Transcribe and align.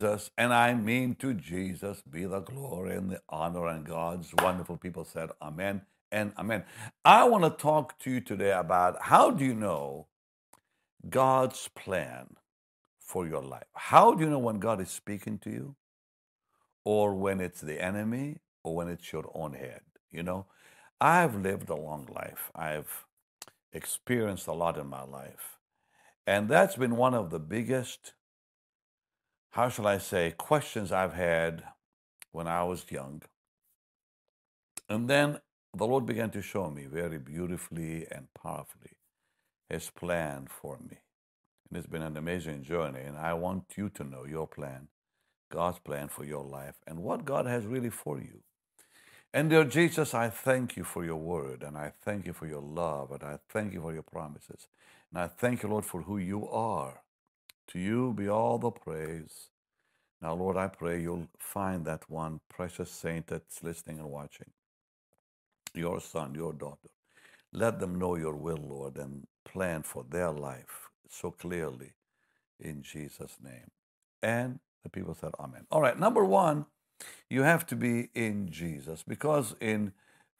Jesus, 0.00 0.30
and 0.38 0.54
I 0.54 0.74
mean 0.74 1.16
to 1.16 1.34
Jesus 1.34 2.02
be 2.08 2.24
the 2.24 2.40
glory 2.40 2.96
and 2.96 3.10
the 3.10 3.20
honor 3.28 3.66
and 3.66 3.84
God's 3.84 4.32
wonderful 4.40 4.76
people 4.76 5.04
said 5.04 5.30
amen 5.42 5.82
and 6.12 6.32
amen. 6.38 6.64
I 7.04 7.24
want 7.24 7.44
to 7.44 7.50
talk 7.50 7.98
to 8.00 8.10
you 8.10 8.20
today 8.20 8.52
about 8.52 8.96
how 9.02 9.32
do 9.32 9.44
you 9.44 9.54
know 9.54 10.06
God's 11.08 11.68
plan 11.74 12.36
for 13.00 13.26
your 13.26 13.42
life? 13.42 13.66
How 13.74 14.14
do 14.14 14.22
you 14.22 14.30
know 14.30 14.38
when 14.38 14.60
God 14.60 14.80
is 14.80 14.90
speaking 14.90 15.38
to 15.38 15.50
you 15.50 15.74
or 16.84 17.14
when 17.14 17.40
it's 17.40 17.60
the 17.60 17.82
enemy 17.82 18.38
or 18.62 18.76
when 18.76 18.88
it's 18.88 19.12
your 19.12 19.28
own 19.34 19.54
head? 19.54 19.80
You 20.12 20.22
know, 20.22 20.46
I've 21.00 21.34
lived 21.34 21.70
a 21.70 21.76
long 21.76 22.08
life. 22.14 22.52
I've 22.54 23.04
experienced 23.72 24.46
a 24.46 24.52
lot 24.52 24.78
in 24.78 24.86
my 24.86 25.02
life. 25.02 25.58
And 26.24 26.48
that's 26.48 26.76
been 26.76 26.96
one 26.96 27.14
of 27.14 27.30
the 27.30 27.40
biggest 27.40 28.12
how 29.50 29.68
shall 29.68 29.86
I 29.86 29.98
say, 29.98 30.34
questions 30.36 30.92
I've 30.92 31.14
had 31.14 31.64
when 32.32 32.46
I 32.46 32.64
was 32.64 32.84
young. 32.90 33.22
And 34.88 35.08
then 35.08 35.40
the 35.76 35.86
Lord 35.86 36.06
began 36.06 36.30
to 36.30 36.42
show 36.42 36.70
me 36.70 36.84
very 36.84 37.18
beautifully 37.18 38.06
and 38.10 38.32
powerfully 38.34 38.96
His 39.68 39.90
plan 39.90 40.48
for 40.48 40.78
me. 40.78 40.98
And 41.68 41.78
it's 41.78 41.86
been 41.86 42.02
an 42.02 42.16
amazing 42.16 42.62
journey. 42.62 43.00
And 43.00 43.16
I 43.16 43.34
want 43.34 43.64
you 43.76 43.88
to 43.90 44.04
know 44.04 44.24
your 44.24 44.46
plan, 44.46 44.88
God's 45.50 45.78
plan 45.78 46.08
for 46.08 46.24
your 46.24 46.44
life, 46.44 46.76
and 46.86 47.02
what 47.02 47.24
God 47.24 47.46
has 47.46 47.66
really 47.66 47.90
for 47.90 48.18
you. 48.18 48.42
And 49.34 49.50
dear 49.50 49.64
Jesus, 49.64 50.14
I 50.14 50.30
thank 50.30 50.76
you 50.76 50.84
for 50.84 51.04
your 51.04 51.16
word, 51.16 51.62
and 51.62 51.76
I 51.76 51.92
thank 52.02 52.26
you 52.26 52.32
for 52.32 52.46
your 52.46 52.62
love, 52.62 53.10
and 53.12 53.22
I 53.22 53.38
thank 53.50 53.74
you 53.74 53.82
for 53.82 53.92
your 53.92 54.02
promises. 54.02 54.68
And 55.10 55.20
I 55.20 55.26
thank 55.26 55.62
you, 55.62 55.68
Lord, 55.68 55.84
for 55.84 56.02
who 56.02 56.16
you 56.16 56.48
are. 56.48 57.02
To 57.68 57.78
you 57.78 58.12
be 58.14 58.28
all 58.28 58.58
the 58.58 58.70
praise. 58.70 59.50
Now, 60.20 60.34
Lord, 60.34 60.56
I 60.56 60.68
pray 60.68 61.00
you'll 61.00 61.28
find 61.38 61.84
that 61.84 62.10
one 62.10 62.40
precious 62.48 62.90
saint 62.90 63.28
that's 63.28 63.62
listening 63.62 63.98
and 63.98 64.10
watching, 64.10 64.50
your 65.74 66.00
son, 66.00 66.34
your 66.34 66.52
daughter. 66.52 66.88
Let 67.52 67.78
them 67.80 67.98
know 67.98 68.16
your 68.16 68.34
will, 68.34 68.58
Lord, 68.58 68.96
and 68.96 69.26
plan 69.44 69.82
for 69.82 70.04
their 70.08 70.30
life 70.30 70.88
so 71.08 71.30
clearly 71.30 71.92
in 72.60 72.82
Jesus' 72.82 73.36
name. 73.42 73.70
And 74.22 74.58
the 74.82 74.90
people 74.90 75.14
said, 75.14 75.32
Amen. 75.38 75.66
All 75.70 75.80
right, 75.80 75.98
number 75.98 76.24
one, 76.24 76.66
you 77.30 77.42
have 77.42 77.66
to 77.66 77.76
be 77.76 78.10
in 78.14 78.50
Jesus 78.50 79.04
because 79.06 79.54
in 79.60 79.92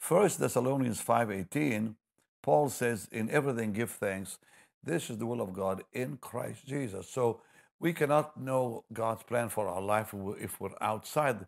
1 0.07 0.31
Thessalonians 0.39 1.03
5.18, 1.03 1.95
Paul 2.43 2.69
says, 2.69 3.09
in 3.13 3.31
everything 3.31 3.73
give 3.73 3.91
thanks 3.91 4.39
this 4.83 5.11
is 5.11 5.19
the 5.19 5.27
will 5.27 5.41
of 5.41 5.53
God 5.53 5.85
in 5.93 6.19
Christ 6.19 6.67
Jesus. 6.67 7.09
So 7.09 7.41
we 7.81 7.93
cannot 7.93 8.41
know 8.41 8.85
God's 8.93 9.23
plan 9.23 9.49
for 9.49 9.69
our 9.69 9.83
life 9.83 10.15
if 10.41 10.61
we're 10.61 10.71
outside 10.81 11.47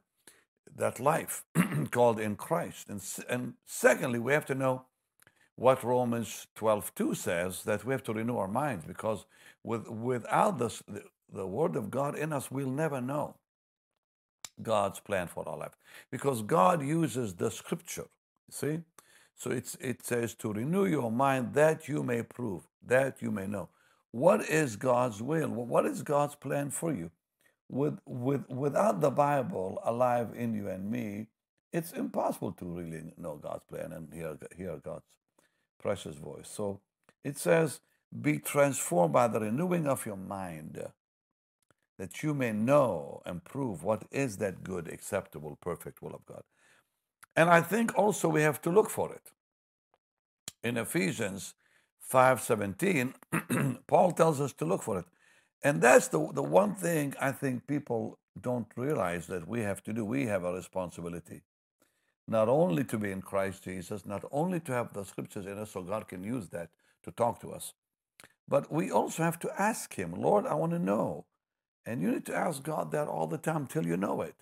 that 0.77 1.01
life 1.01 1.45
called 1.91 2.21
in 2.21 2.37
Christ. 2.37 2.89
And, 2.89 3.03
and 3.29 3.55
secondly, 3.67 4.19
we 4.19 4.33
have 4.33 4.47
to 4.47 4.55
know 4.55 4.85
what 5.57 5.83
Romans 5.83 6.47
12 6.55 6.95
2 6.95 7.15
says 7.15 7.65
that 7.65 7.85
we 7.85 7.93
have 7.93 8.03
to 8.05 8.13
renew 8.13 8.37
our 8.37 8.49
minds 8.49 8.85
because 8.87 9.27
with, 9.63 9.89
without 9.89 10.59
this, 10.59 10.83
the, 10.89 11.03
the 11.33 11.47
Word 11.47 11.77
of 11.77 11.91
God 11.91 12.17
in 12.17 12.33
us, 12.33 12.51
we'll 12.51 12.71
never 12.71 13.01
know 13.01 13.37
God's 14.63 15.01
plan 15.01 15.27
for 15.27 15.49
our 15.49 15.57
life 15.57 15.77
because 16.11 16.43
God 16.43 16.83
uses 16.83 17.35
the 17.35 17.51
Scripture. 17.51 18.07
See? 18.51 18.81
So 19.41 19.51
it's, 19.51 19.75
it 19.81 20.05
says 20.05 20.35
to 20.35 20.53
renew 20.53 20.85
your 20.85 21.11
mind 21.11 21.55
that 21.55 21.89
you 21.89 22.03
may 22.03 22.23
prove, 22.23 22.63
that 22.87 23.23
you 23.23 23.31
may 23.31 23.47
know. 23.47 23.71
What 24.11 24.43
is 24.43 24.77
God's 24.77 25.23
will? 25.23 25.49
What 25.49 25.87
is 25.87 26.03
God's 26.03 26.35
plan 26.35 26.71
for 26.71 26.93
you? 26.93 27.11
With, 27.71 28.01
with, 28.05 28.47
without 28.51 29.01
the 29.01 29.11
Bible 29.11 29.81
alive 29.83 30.33
in 30.37 30.53
you 30.53 30.69
and 30.69 30.91
me, 30.91 31.29
it's 31.73 31.93
impossible 31.93 32.53
to 32.53 32.67
really 32.67 33.15
know 33.17 33.37
God's 33.37 33.65
plan 33.65 33.93
and 33.93 34.13
hear, 34.13 34.37
hear 34.59 34.77
God's 34.77 35.07
precious 35.81 36.17
voice. 36.17 36.51
So 36.51 36.81
it 37.25 37.39
says, 37.39 37.81
Be 38.21 38.39
transformed 38.39 39.15
by 39.15 39.29
the 39.29 39.41
renewing 39.41 39.87
of 39.87 40.05
your 40.05 40.17
mind, 40.17 40.85
that 41.99 42.23
you 42.23 42.35
may 42.35 42.53
know 42.53 43.23
and 43.25 43.43
prove 43.43 43.85
what 43.85 44.03
is 44.11 44.37
that 44.39 44.65
good, 44.65 44.89
acceptable, 44.89 45.57
perfect 45.63 46.03
will 46.03 46.15
of 46.15 46.27
God. 46.27 46.43
And 47.41 47.49
I 47.49 47.63
think 47.63 47.97
also 47.97 48.29
we 48.29 48.43
have 48.43 48.61
to 48.61 48.71
look 48.71 48.91
for 48.91 49.15
it. 49.15 49.33
In 50.63 50.77
Ephesians 50.77 51.55
5:17, 52.13 53.15
Paul 53.87 54.13
tells 54.13 54.43
us 54.43 54.53
to 54.59 54.67
look 54.67 54.83
for 54.83 54.99
it. 54.99 55.07
And 55.63 55.81
that's 55.81 56.09
the, 56.09 56.21
the 56.35 56.43
one 56.43 56.75
thing 56.75 57.15
I 57.19 57.33
think 57.33 57.67
people 57.67 58.19
don't 58.39 58.67
realize 58.77 59.27
that 59.29 59.49
we 59.49 59.61
have 59.63 59.83
to 59.85 59.95
do. 59.95 60.05
We 60.05 60.27
have 60.27 60.45
a 60.45 60.53
responsibility. 60.53 61.41
Not 62.29 62.51
only 62.51 62.85
to 62.85 62.99
be 62.99 63.11
in 63.11 63.23
Christ 63.23 63.65
Jesus, 63.65 64.05
not 64.05 64.23
only 64.31 64.61
to 64.61 64.73
have 64.73 64.93
the 64.93 65.05
scriptures 65.05 65.47
in 65.47 65.57
us 65.57 65.71
so 65.71 65.83
God 65.83 66.09
can 66.09 66.23
use 66.23 66.51
that 66.51 66.69
to 67.05 67.11
talk 67.11 67.41
to 67.41 67.53
us, 67.53 67.73
but 68.49 68.71
we 68.71 68.91
also 68.91 69.23
have 69.23 69.39
to 69.39 69.51
ask 69.59 69.95
Him, 69.95 70.13
Lord, 70.13 70.45
I 70.45 70.57
want 70.57 70.73
to 70.73 70.79
know. 70.79 71.25
And 71.87 72.03
you 72.03 72.11
need 72.13 72.27
to 72.27 72.37
ask 72.37 72.63
God 72.63 72.93
that 72.93 73.09
all 73.09 73.27
the 73.27 73.39
time 73.39 73.67
till 73.67 73.87
you 73.87 73.97
know 73.97 74.21
it. 74.21 74.35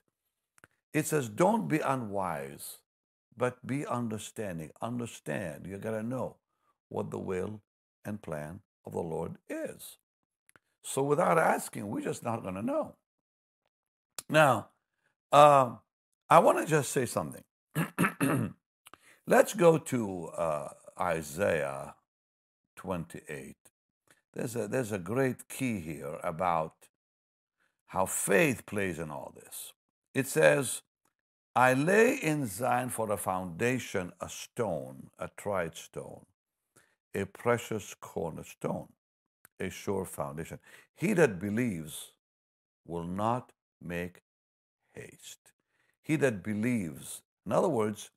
It 0.93 1.07
says, 1.07 1.29
don't 1.29 1.69
be 1.69 1.79
unwise, 1.79 2.79
but 3.39 3.65
be 3.67 3.87
understanding. 3.87 4.71
Understand. 4.83 5.67
You 5.67 5.79
got 5.79 5.93
to 5.93 6.03
know 6.03 6.37
what 6.89 7.11
the 7.11 7.19
will 7.19 7.63
and 8.05 8.21
plan 8.21 8.61
of 8.85 8.93
the 8.93 9.01
Lord 9.01 9.37
is. 9.49 9.99
So 10.83 11.03
without 11.03 11.39
asking, 11.39 11.89
we're 11.89 12.01
just 12.01 12.25
not 12.25 12.43
going 12.43 12.55
to 12.55 12.63
know. 12.63 12.97
Now, 14.29 14.69
uh, 15.33 15.77
I 16.29 16.39
want 16.41 16.59
to 16.59 16.67
just 16.67 16.93
say 16.93 17.07
something. 17.07 17.45
Let's 19.27 19.55
go 19.55 19.79
to 19.79 20.27
uh, 20.29 20.69
Isaiah 21.01 21.95
28. 22.77 23.57
There's 24.35 24.57
a, 24.57 24.69
there's 24.69 24.93
a 24.93 24.99
great 24.99 25.49
key 25.49 25.81
here 25.81 26.19
about 26.23 26.75
how 27.87 28.07
faith 28.07 28.67
plays 28.67 28.99
in 28.99 29.11
all 29.11 29.33
this. 29.35 29.73
It 30.15 30.27
says, 30.27 30.83
I 31.57 31.75
lay 31.75 32.15
in 32.17 32.47
Zion 32.47 32.91
for 32.91 33.11
a 33.11 33.17
foundation 33.17 34.13
a 34.21 34.29
stone, 34.29 35.11
a 35.19 35.29
tried 35.37 35.77
stone, 35.77 36.27
a 37.15 37.25
precious 37.27 37.95
cornerstone, 38.01 38.89
a 39.59 39.71
sure 39.71 40.05
foundation. 40.05 40.59
He 40.95 41.15
that 41.15 41.41
believes 41.41 42.13
will 42.87 43.05
not 43.05 43.53
make 43.83 44.23
haste. 44.95 45.53
He 46.03 46.17
that 46.17 46.43
believes, 46.43 47.23
in 47.45 47.53
other 47.53 47.69
words, 47.69 48.11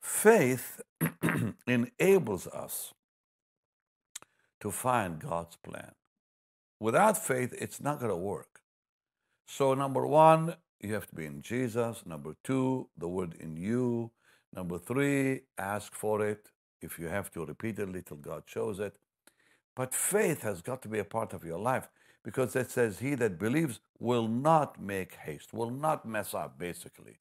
faith 0.00 0.80
enables 1.66 2.46
us 2.48 2.94
to 4.60 4.70
find 4.70 5.18
God's 5.18 5.56
plan. 5.56 5.92
Without 6.78 7.18
faith, 7.18 7.54
it's 7.58 7.80
not 7.80 7.98
going 7.98 8.10
to 8.10 8.16
work. 8.16 8.60
So, 9.46 9.74
number 9.74 10.06
one, 10.06 10.54
you 10.82 10.94
have 10.94 11.06
to 11.08 11.14
be 11.14 11.26
in 11.26 11.42
Jesus. 11.42 12.02
Number 12.06 12.34
two, 12.44 12.88
the 12.96 13.08
word 13.08 13.34
in 13.40 13.56
you. 13.56 14.10
Number 14.54 14.78
three, 14.78 15.42
ask 15.58 15.94
for 15.94 16.26
it 16.26 16.48
if 16.80 16.98
you 16.98 17.06
have 17.08 17.30
to 17.32 17.44
repeatedly 17.44 18.02
till 18.02 18.16
God 18.18 18.44
shows 18.46 18.80
it. 18.80 18.96
But 19.76 19.94
faith 19.94 20.42
has 20.42 20.62
got 20.62 20.82
to 20.82 20.88
be 20.88 20.98
a 20.98 21.04
part 21.04 21.32
of 21.32 21.44
your 21.44 21.58
life 21.58 21.88
because 22.24 22.56
it 22.56 22.70
says, 22.70 22.98
He 22.98 23.14
that 23.16 23.38
believes 23.38 23.80
will 23.98 24.28
not 24.28 24.80
make 24.80 25.14
haste, 25.14 25.52
will 25.52 25.70
not 25.70 26.06
mess 26.06 26.34
up, 26.34 26.58
basically, 26.58 27.18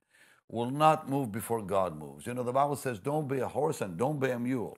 will 0.49 0.71
not 0.71 1.09
move 1.09 1.31
before 1.31 1.61
God 1.61 1.97
moves. 1.97 2.25
You 2.27 2.33
know, 2.33 2.43
the 2.43 2.53
Bible 2.53 2.75
says, 2.75 2.99
Don't 2.99 3.27
be 3.27 3.39
a 3.39 3.47
horse 3.47 3.81
and 3.81 3.97
don't 3.97 4.19
be 4.19 4.29
a 4.31 4.39
mule 4.39 4.77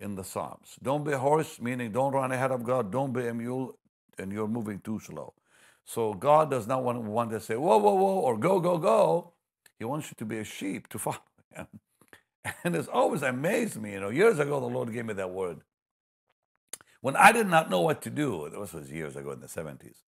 in 0.00 0.14
the 0.16 0.24
Psalms. 0.24 0.76
Don't 0.82 1.04
be 1.04 1.12
a 1.12 1.18
horse, 1.18 1.60
meaning 1.60 1.92
don't 1.92 2.12
run 2.12 2.32
ahead 2.32 2.50
of 2.50 2.64
God, 2.64 2.90
don't 2.90 3.12
be 3.12 3.26
a 3.28 3.34
mule, 3.34 3.78
and 4.18 4.32
you're 4.32 4.48
moving 4.48 4.80
too 4.80 4.98
slow. 5.00 5.34
So 5.84 6.14
God 6.14 6.50
does 6.50 6.66
not 6.66 6.84
want, 6.84 7.02
want 7.02 7.30
to 7.30 7.40
say, 7.40 7.56
Whoa, 7.56 7.78
whoa, 7.78 7.94
whoa, 7.94 8.20
or 8.20 8.38
go, 8.38 8.60
go, 8.60 8.78
go. 8.78 9.32
He 9.78 9.84
wants 9.84 10.10
you 10.10 10.14
to 10.18 10.24
be 10.24 10.38
a 10.38 10.44
sheep 10.44 10.88
to 10.88 10.98
follow 11.06 11.18
Him. 11.54 11.66
And 12.64 12.74
it's 12.74 12.88
always 12.88 13.22
amazed 13.22 13.80
me. 13.80 13.92
You 13.92 14.00
know, 14.00 14.08
years 14.08 14.38
ago, 14.38 14.60
the 14.60 14.66
Lord 14.66 14.92
gave 14.92 15.04
me 15.04 15.14
that 15.14 15.30
word. 15.30 15.60
When 17.00 17.16
I 17.16 17.32
did 17.32 17.46
not 17.46 17.70
know 17.70 17.80
what 17.80 18.02
to 18.02 18.10
do, 18.10 18.48
this 18.50 18.72
was 18.72 18.90
years 18.90 19.16
ago 19.16 19.32
in 19.32 19.40
the 19.40 19.46
70s. 19.46 20.02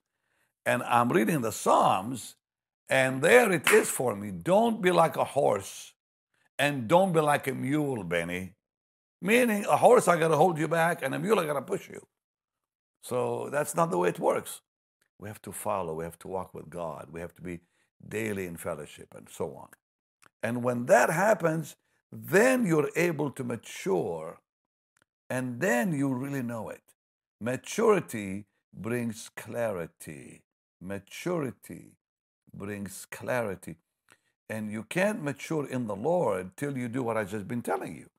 And 0.64 0.82
I'm 0.82 1.10
reading 1.10 1.40
the 1.40 1.52
Psalms, 1.52 2.36
and 2.88 3.22
there 3.22 3.50
it 3.50 3.68
is 3.70 3.88
for 3.88 4.14
me. 4.14 4.30
Don't 4.30 4.80
be 4.80 4.92
like 4.92 5.16
a 5.16 5.24
horse, 5.24 5.92
and 6.58 6.86
don't 6.88 7.12
be 7.12 7.20
like 7.20 7.46
a 7.48 7.52
mule, 7.54 8.04
Benny. 8.04 8.54
Meaning, 9.20 9.64
a 9.64 9.76
horse, 9.76 10.06
I 10.08 10.18
got 10.18 10.28
to 10.28 10.36
hold 10.36 10.58
you 10.58 10.68
back, 10.68 11.02
and 11.02 11.14
a 11.14 11.18
mule, 11.18 11.40
I 11.40 11.46
got 11.46 11.54
to 11.54 11.62
push 11.62 11.88
you. 11.88 12.06
So 13.02 13.48
that's 13.50 13.74
not 13.74 13.90
the 13.90 13.98
way 13.98 14.10
it 14.10 14.18
works. 14.20 14.60
We 15.22 15.28
have 15.28 15.42
to 15.42 15.52
follow, 15.52 15.94
we 15.94 16.02
have 16.02 16.18
to 16.18 16.28
walk 16.28 16.52
with 16.52 16.68
God, 16.68 17.10
we 17.12 17.20
have 17.20 17.32
to 17.36 17.42
be 17.42 17.60
daily 18.08 18.44
in 18.46 18.56
fellowship, 18.56 19.14
and 19.16 19.28
so 19.30 19.54
on. 19.54 19.68
And 20.42 20.64
when 20.64 20.86
that 20.86 21.10
happens, 21.10 21.76
then 22.10 22.66
you're 22.66 22.90
able 22.96 23.30
to 23.30 23.44
mature 23.44 24.40
and 25.30 25.60
then 25.60 25.92
you 25.92 26.12
really 26.12 26.42
know 26.42 26.70
it. 26.70 26.82
Maturity 27.40 28.46
brings 28.74 29.30
clarity. 29.36 30.42
maturity 30.80 31.92
brings 32.52 33.06
clarity. 33.08 33.76
And 34.50 34.72
you 34.72 34.82
can't 34.82 35.22
mature 35.22 35.68
in 35.68 35.86
the 35.86 35.94
Lord 35.94 36.56
till 36.56 36.76
you 36.76 36.88
do 36.88 37.04
what 37.04 37.16
I've 37.16 37.30
just 37.30 37.46
been 37.46 37.62
telling 37.62 37.94
you. 37.94 38.10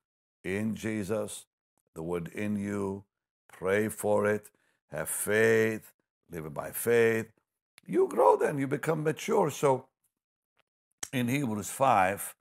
In 0.49 0.73
Jesus, 0.73 1.47
the 1.95 2.01
word 2.01 2.29
in 2.29 2.55
you, 2.55 3.03
pray 3.51 3.89
for 3.89 4.25
it, 4.25 4.49
have 4.89 5.09
faith, 5.09 5.91
live 6.33 6.53
by 6.53 6.71
faith. 6.71 7.27
You 7.85 8.07
grow 8.07 8.35
then, 8.37 8.57
you 8.57 8.67
become 8.67 9.03
mature. 9.03 9.51
So 9.51 9.85
in 11.11 11.27
Hebrews 11.27 11.69
5, 11.69 12.35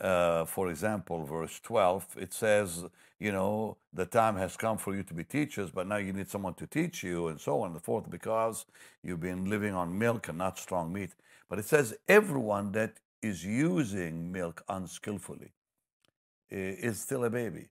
uh, 0.00 0.44
for 0.44 0.70
example, 0.70 1.24
verse 1.24 1.60
12, 1.60 2.16
it 2.18 2.32
says, 2.32 2.84
you 3.18 3.32
know, 3.32 3.76
the 3.92 4.06
time 4.06 4.36
has 4.36 4.56
come 4.56 4.78
for 4.78 4.94
you 4.94 5.02
to 5.02 5.14
be 5.14 5.24
teachers, 5.24 5.70
but 5.70 5.86
now 5.86 5.96
you 5.96 6.12
need 6.12 6.28
someone 6.28 6.54
to 6.54 6.66
teach 6.66 7.02
you, 7.02 7.28
and 7.28 7.40
so 7.40 7.60
on 7.60 7.70
and 7.72 7.76
so 7.76 7.84
forth, 7.84 8.10
because 8.10 8.64
you've 9.02 9.20
been 9.20 9.48
living 9.48 9.74
on 9.74 9.98
milk 9.98 10.28
and 10.28 10.38
not 10.38 10.58
strong 10.58 10.92
meat. 10.92 11.10
But 11.48 11.58
it 11.58 11.66
says, 11.66 11.94
everyone 12.08 12.72
that 12.72 12.94
is 13.22 13.44
using 13.44 14.32
milk 14.32 14.62
unskillfully 14.68 15.52
is 16.50 17.00
still 17.00 17.24
a 17.24 17.30
baby. 17.30 17.68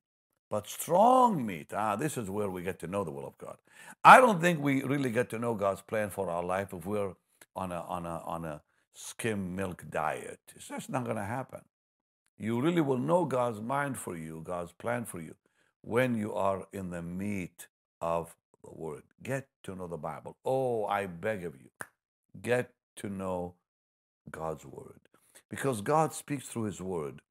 But 0.50 0.68
strong 0.68 1.46
meat, 1.46 1.74
ah, 1.74 1.96
this 1.96 2.18
is 2.18 2.30
where 2.30 2.50
we 2.50 2.63
get 2.63 2.80
to 2.80 2.88
know 2.88 3.04
the 3.04 3.12
will 3.12 3.28
of 3.28 3.38
God. 3.38 3.57
I 4.04 4.19
don't 4.19 4.42
think 4.42 4.60
we 4.62 4.84
really 4.84 5.12
get 5.12 5.30
to 5.31 5.40
know 5.40 5.54
God's 5.54 5.81
plan 5.81 6.10
for 6.10 6.30
our 6.30 6.44
life 6.44 6.74
if 6.74 6.86
we're 6.86 7.13
on 7.56 7.72
a 7.72 7.81
on 7.81 8.06
a 8.06 8.22
on 8.25 8.46
a 8.46 8.62
skim 8.94 9.56
milk 9.56 9.86
diet. 9.90 10.40
It's 10.56 10.68
just 10.68 10.90
not 10.90 11.04
going 11.04 11.18
to 11.18 11.24
happen. 11.24 11.62
You 12.38 12.62
really 12.62 12.81
will 12.81 12.98
know 12.98 13.25
God's 13.25 13.62
mind 13.62 13.98
for 13.98 14.16
you, 14.18 14.42
God's 14.44 14.72
plan 14.72 15.06
for 15.06 15.22
you, 15.22 15.36
when 15.81 16.16
you 16.16 16.34
are 16.34 16.68
in 16.72 16.90
the 16.90 17.02
meat 17.02 17.68
of 18.02 18.36
the 18.63 18.72
Word. 18.72 19.04
Get 19.22 19.48
to 19.63 19.75
know 19.75 19.88
the 19.88 19.98
Bible. 19.98 20.38
Oh, 20.45 20.86
I 20.86 21.06
beg 21.06 21.44
of 21.44 21.56
you, 21.56 21.69
get 22.42 22.72
to 22.98 23.10
know 23.10 23.56
God's 24.31 24.66
Word. 24.66 25.02
Because 25.50 25.81
God 25.81 26.13
speaks 26.13 26.48
through 26.48 26.63
His 26.63 26.81
Word, 26.81 27.22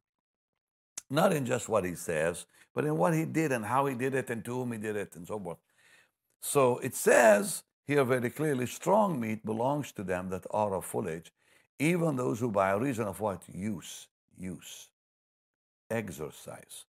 not 1.11 1.33
in 1.33 1.47
just 1.47 1.69
what 1.69 1.85
He 1.85 1.95
says, 1.95 2.47
but 2.75 2.85
in 2.85 2.97
what 2.97 3.15
He 3.15 3.25
did 3.25 3.53
and 3.53 3.65
how 3.65 3.87
He 3.87 3.95
did 3.95 4.15
it 4.15 4.31
and 4.31 4.45
to 4.45 4.55
whom 4.55 4.73
He 4.73 4.79
did 4.79 4.97
it 4.97 5.17
and 5.17 5.27
so 5.27 5.39
forth. 5.39 5.59
So 6.41 6.79
it 6.79 6.95
says 6.95 7.65
here 7.87 8.05
very 8.05 8.31
clearly 8.31 8.67
strong 8.67 9.21
meat 9.21 9.45
belongs 9.45 9.93
to 9.93 10.03
them 10.05 10.31
that 10.31 10.47
are 10.51 10.75
of 10.75 10.85
full 10.85 11.09
age, 11.09 11.33
even 11.79 12.17
those 12.17 12.41
who 12.41 12.51
by 12.51 12.73
reason 12.73 13.07
of 13.07 13.21
what? 13.21 13.43
Use. 13.53 14.09
Use 14.37 14.89
exercise, 15.91 16.85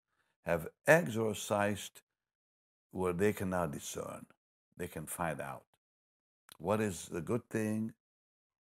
have 0.44 0.69
exercised 0.87 2.00
where 2.91 3.12
they 3.12 3.32
can 3.32 3.50
now 3.50 3.67
discern. 3.67 4.26
They 4.76 4.88
can 4.88 5.06
find 5.06 5.41
out 5.41 5.65
what 6.59 6.81
is 6.81 7.06
the 7.06 7.20
good 7.20 7.49
thing, 7.50 7.93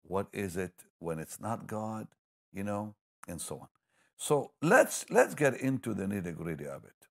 what 0.03 0.27
is 0.33 0.57
it 0.57 0.73
when 0.99 1.19
it's 1.19 1.41
not 1.41 1.67
God, 1.67 2.09
you 2.53 2.65
know, 2.65 2.95
and 3.29 3.41
so 3.41 3.59
on. 3.59 3.69
So 4.17 4.53
let's 4.63 5.05
let's 5.11 5.35
get 5.35 5.55
into 5.61 5.95
the 5.95 6.05
nitty 6.05 6.37
gritty 6.37 6.67
of 6.67 6.85
it, 6.85 7.09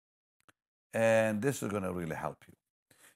and 0.93 1.41
this 1.41 1.61
is 1.61 1.69
going 1.69 1.83
to 1.83 1.93
really 1.93 2.15
help 2.15 2.43
you. 2.47 2.55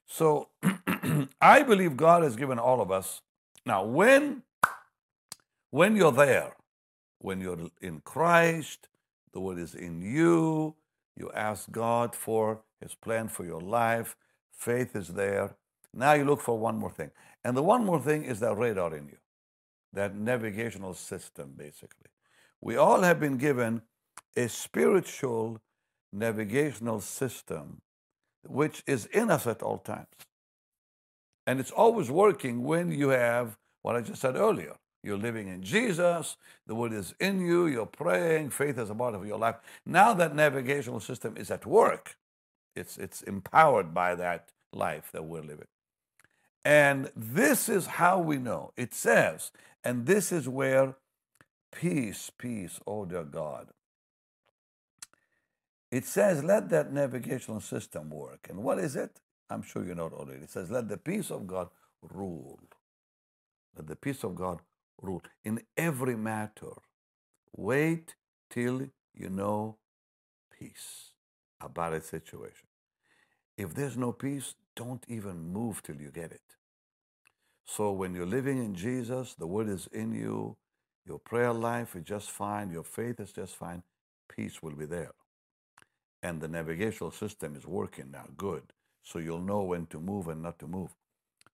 So 0.05 0.49
I 1.41 1.63
believe 1.63 1.97
God 1.97 2.23
has 2.23 2.35
given 2.35 2.59
all 2.59 2.81
of 2.81 2.91
us. 2.91 3.21
Now, 3.65 3.83
when 3.83 4.43
when 5.71 5.95
you're 5.95 6.11
there, 6.11 6.55
when 7.19 7.41
you're 7.41 7.69
in 7.81 8.01
Christ, 8.01 8.87
the 9.33 9.39
word 9.39 9.59
is 9.59 9.75
in 9.75 10.01
you. 10.01 10.75
You 11.15 11.31
ask 11.33 11.69
God 11.71 12.15
for 12.15 12.61
his 12.81 12.95
plan 12.95 13.27
for 13.27 13.45
your 13.45 13.61
life. 13.61 14.15
Faith 14.51 14.95
is 14.95 15.09
there. 15.09 15.55
Now 15.93 16.13
you 16.13 16.25
look 16.25 16.41
for 16.41 16.57
one 16.57 16.77
more 16.77 16.91
thing. 16.91 17.11
And 17.43 17.55
the 17.57 17.63
one 17.63 17.85
more 17.85 17.99
thing 17.99 18.23
is 18.23 18.39
that 18.39 18.55
radar 18.55 18.95
in 18.95 19.07
you, 19.07 19.17
that 19.93 20.15
navigational 20.15 20.93
system, 20.93 21.53
basically. 21.55 22.07
We 22.61 22.75
all 22.75 23.01
have 23.01 23.19
been 23.19 23.37
given 23.37 23.81
a 24.35 24.47
spiritual 24.49 25.61
navigational 26.11 27.01
system 27.01 27.81
which 28.47 28.83
is 28.87 29.05
in 29.07 29.29
us 29.29 29.45
at 29.47 29.61
all 29.61 29.77
times. 29.77 30.07
And 31.45 31.59
it's 31.59 31.71
always 31.71 32.09
working 32.09 32.63
when 32.63 32.91
you 32.91 33.09
have 33.09 33.57
what 33.81 33.95
I 33.95 34.01
just 34.01 34.21
said 34.21 34.35
earlier 34.35 34.75
you're 35.03 35.17
living 35.17 35.47
in 35.47 35.63
Jesus. 35.63 36.35
The 36.67 36.75
word 36.75 36.93
is 36.93 37.13
in 37.19 37.39
you. 37.39 37.67
You're 37.67 37.85
praying. 37.85 38.49
Faith 38.49 38.77
is 38.77 38.89
a 38.89 38.95
part 38.95 39.15
of 39.15 39.25
your 39.25 39.37
life. 39.37 39.55
Now 39.85 40.13
that 40.13 40.35
navigational 40.35 40.99
system 40.99 41.37
is 41.37 41.49
at 41.49 41.65
work. 41.65 42.17
It's, 42.75 42.97
it's 42.97 43.21
empowered 43.21 43.93
by 43.93 44.15
that 44.15 44.49
life 44.73 45.09
that 45.13 45.25
we're 45.25 45.41
living. 45.41 45.67
And 46.65 47.11
this 47.15 47.69
is 47.69 47.85
how 47.87 48.19
we 48.19 48.37
know. 48.37 48.73
It 48.75 48.93
says, 48.93 49.51
and 49.83 50.05
this 50.05 50.31
is 50.31 50.49
where 50.49 50.95
peace, 51.71 52.31
peace, 52.37 52.79
oh 52.87 53.05
dear 53.05 53.23
God. 53.23 53.67
It 55.91 56.05
says, 56.05 56.43
let 56.43 56.69
that 56.69 56.93
navigational 56.93 57.61
system 57.61 58.09
work. 58.09 58.47
And 58.49 58.63
what 58.63 58.79
is 58.79 58.95
it? 58.95 59.19
I'm 59.49 59.63
sure 59.63 59.83
you 59.83 59.95
know 59.95 60.05
it 60.05 60.13
already. 60.13 60.43
It 60.43 60.51
says, 60.51 60.69
let 60.69 60.87
the 60.87 60.97
peace 60.97 61.31
of 61.31 61.47
God 61.47 61.69
rule. 62.01 62.59
Let 63.75 63.87
the 63.87 63.95
peace 63.95 64.23
of 64.23 64.35
God 64.35 64.59
rule 65.01 65.23
in 65.43 65.61
every 65.75 66.15
matter. 66.15 66.73
Wait 67.55 68.15
till 68.49 68.89
you 69.15 69.29
know 69.29 69.77
peace 70.59 71.13
about 71.59 71.93
a 71.93 72.01
situation. 72.01 72.67
If 73.57 73.73
there's 73.73 73.97
no 73.97 74.11
peace, 74.11 74.55
don't 74.75 75.03
even 75.07 75.51
move 75.51 75.81
till 75.83 75.97
you 75.97 76.11
get 76.11 76.31
it. 76.31 76.55
So 77.65 77.91
when 77.91 78.13
you're 78.13 78.25
living 78.25 78.57
in 78.57 78.75
Jesus, 78.75 79.35
the 79.35 79.47
word 79.47 79.69
is 79.69 79.87
in 79.91 80.13
you, 80.13 80.57
your 81.09 81.19
prayer 81.19 81.51
life 81.51 81.95
is 81.95 82.03
just 82.03 82.31
fine, 82.31 82.69
your 82.71 82.83
faith 82.83 83.19
is 83.19 83.33
just 83.33 83.55
fine, 83.55 83.83
peace 84.33 84.61
will 84.61 84.75
be 84.75 84.85
there. 84.85 85.13
And 86.21 86.39
the 86.39 86.47
navigational 86.47 87.11
system 87.11 87.55
is 87.55 87.65
working 87.65 88.11
now, 88.11 88.27
good. 88.37 88.63
So 89.03 89.19
you'll 89.19 89.41
know 89.41 89.63
when 89.63 89.87
to 89.87 89.99
move 89.99 90.27
and 90.27 90.43
not 90.43 90.59
to 90.59 90.67
move. 90.67 90.91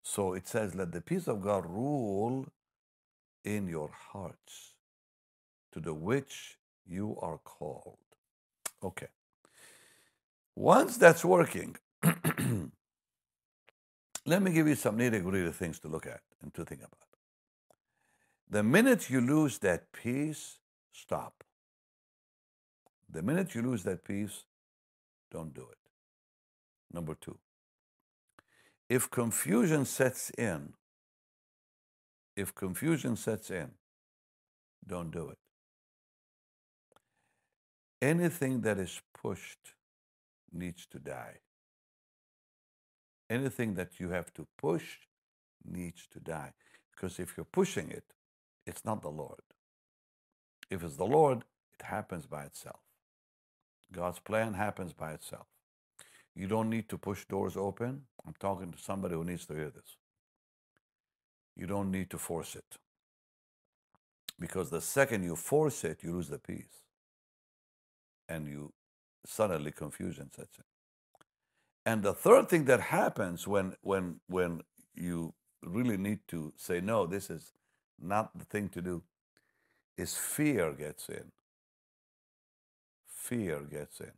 So 0.04 0.34
it 0.34 0.48
says, 0.48 0.76
let 0.76 0.92
the 0.92 1.02
peace 1.02 1.28
of 1.28 1.42
God 1.42 1.66
rule 1.66 2.48
in 3.46 3.68
your 3.68 3.92
hearts, 4.12 4.74
to 5.72 5.80
the 5.80 5.94
which 5.94 6.58
you 6.86 7.18
are 7.22 7.38
called. 7.38 7.98
Okay. 8.84 9.08
Once 10.56 10.98
that's 10.98 11.24
working, 11.24 11.78
let 14.26 14.42
me 14.42 14.52
give 14.52 14.68
you 14.68 14.76
some 14.76 14.98
nitty 14.98 15.24
gritty 15.24 15.52
things 15.52 15.80
to 15.80 15.88
look 15.88 16.06
at 16.08 16.22
and 16.42 16.54
to 16.54 16.66
think 16.66 16.82
about. 16.82 17.15
The 18.50 18.64
minute 18.64 19.10
you 19.10 19.22
lose 19.22 19.58
that 19.60 19.92
peace, 19.92 20.60
stop. 20.92 21.44
The 23.10 23.22
minute 23.22 23.56
you 23.56 23.62
lose 23.62 23.84
that 23.84 24.04
peace, 24.04 24.44
don't 25.32 25.54
do 25.54 25.68
it. 25.72 25.78
Number 26.94 27.16
two, 27.16 27.38
if 28.90 29.10
confusion 29.10 29.86
sets 29.86 30.30
in, 30.38 30.74
if 32.36 32.54
confusion 32.54 33.16
sets 33.16 33.50
in, 33.50 33.72
don't 34.88 35.12
do 35.12 35.30
it. 35.30 35.38
Anything 38.02 38.62
that 38.62 38.78
is 38.78 39.02
pushed 39.14 39.74
needs 40.54 40.86
to 40.88 41.00
die. 41.00 41.40
Anything 43.30 43.74
that 43.76 44.00
you 44.00 44.10
have 44.10 44.32
to 44.36 44.46
push 44.58 44.98
needs 45.66 46.08
to 46.12 46.20
die. 46.20 46.54
Because 46.92 47.20
if 47.20 47.36
you're 47.36 47.46
pushing 47.46 47.90
it, 47.90 48.15
it's 48.66 48.86
not 48.86 49.02
the 49.02 49.10
Lord. 49.10 49.42
If 50.70 50.84
it's 50.84 50.98
the 50.98 51.06
Lord, 51.06 51.40
it 51.80 51.86
happens 51.86 52.26
by 52.26 52.44
itself. 52.44 52.80
God's 53.92 54.20
plan 54.20 54.54
happens 54.54 54.94
by 54.94 55.14
itself. 55.14 55.48
You 56.36 56.48
don't 56.48 56.70
need 56.70 56.90
to 56.90 56.98
push 56.98 57.26
doors 57.26 57.58
open. 57.58 58.04
I'm 58.28 58.36
talking 58.40 58.72
to 58.72 58.78
somebody 58.78 59.16
who 59.16 59.24
needs 59.24 59.46
to 59.48 59.54
hear 59.54 59.72
this. 59.72 59.98
You 61.56 61.68
don't 61.68 61.92
need 61.92 62.10
to 62.12 62.18
force 62.18 62.56
it. 62.56 62.78
Because 64.40 64.70
the 64.70 64.82
second 64.82 65.24
you 65.24 65.36
force 65.36 65.84
it, 65.86 66.00
you 66.04 66.14
lose 66.14 66.30
the 66.30 66.40
peace. 66.40 66.84
And 68.30 68.48
you 68.48 68.74
suddenly 69.26 69.72
confusion 69.72 70.32
sets 70.36 70.58
in. 70.58 70.66
And 71.86 72.04
the 72.04 72.14
third 72.14 72.50
thing 72.50 72.66
that 72.66 72.82
happens 72.82 73.48
when 73.48 73.76
when 73.82 74.20
when 74.28 74.62
you 74.96 75.34
really 75.64 75.98
need 75.98 76.20
to 76.30 76.54
say 76.58 76.82
no, 76.82 77.06
this 77.08 77.30
is 77.30 77.52
not 78.02 78.38
the 78.38 78.46
thing 78.46 78.70
to 78.70 78.82
do, 78.82 79.04
is 79.98 80.18
fear 80.18 80.74
gets 80.74 81.10
in. 81.10 81.32
Fear 83.08 83.62
gets 83.72 84.00
in. 84.00 84.12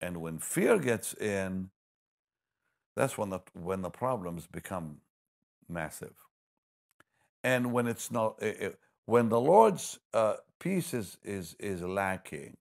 And 0.00 0.20
when 0.20 0.38
fear 0.38 0.78
gets 0.78 1.14
in, 1.14 1.70
that's 2.94 3.18
when 3.18 3.30
the 3.30 3.40
when 3.54 3.82
the 3.82 3.90
problems 3.90 4.46
become 4.46 4.98
massive. 5.68 6.14
And 7.44 7.72
when 7.72 7.86
it's 7.86 8.10
not, 8.10 8.42
when 9.04 9.28
the 9.28 9.40
Lord's 9.40 10.00
uh, 10.12 10.34
peace 10.58 10.92
is, 10.92 11.16
is, 11.22 11.54
is 11.60 11.80
lacking, 11.80 12.56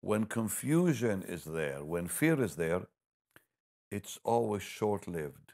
when 0.00 0.24
confusion 0.24 1.22
is 1.22 1.44
there, 1.44 1.84
when 1.84 2.08
fear 2.08 2.42
is 2.42 2.56
there, 2.56 2.88
it's 3.92 4.18
always 4.24 4.62
short 4.62 5.06
lived. 5.06 5.52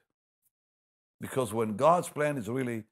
Because 1.20 1.52
when 1.52 1.76
God's 1.76 2.08
plan 2.08 2.38
is 2.38 2.48
really 2.48 2.84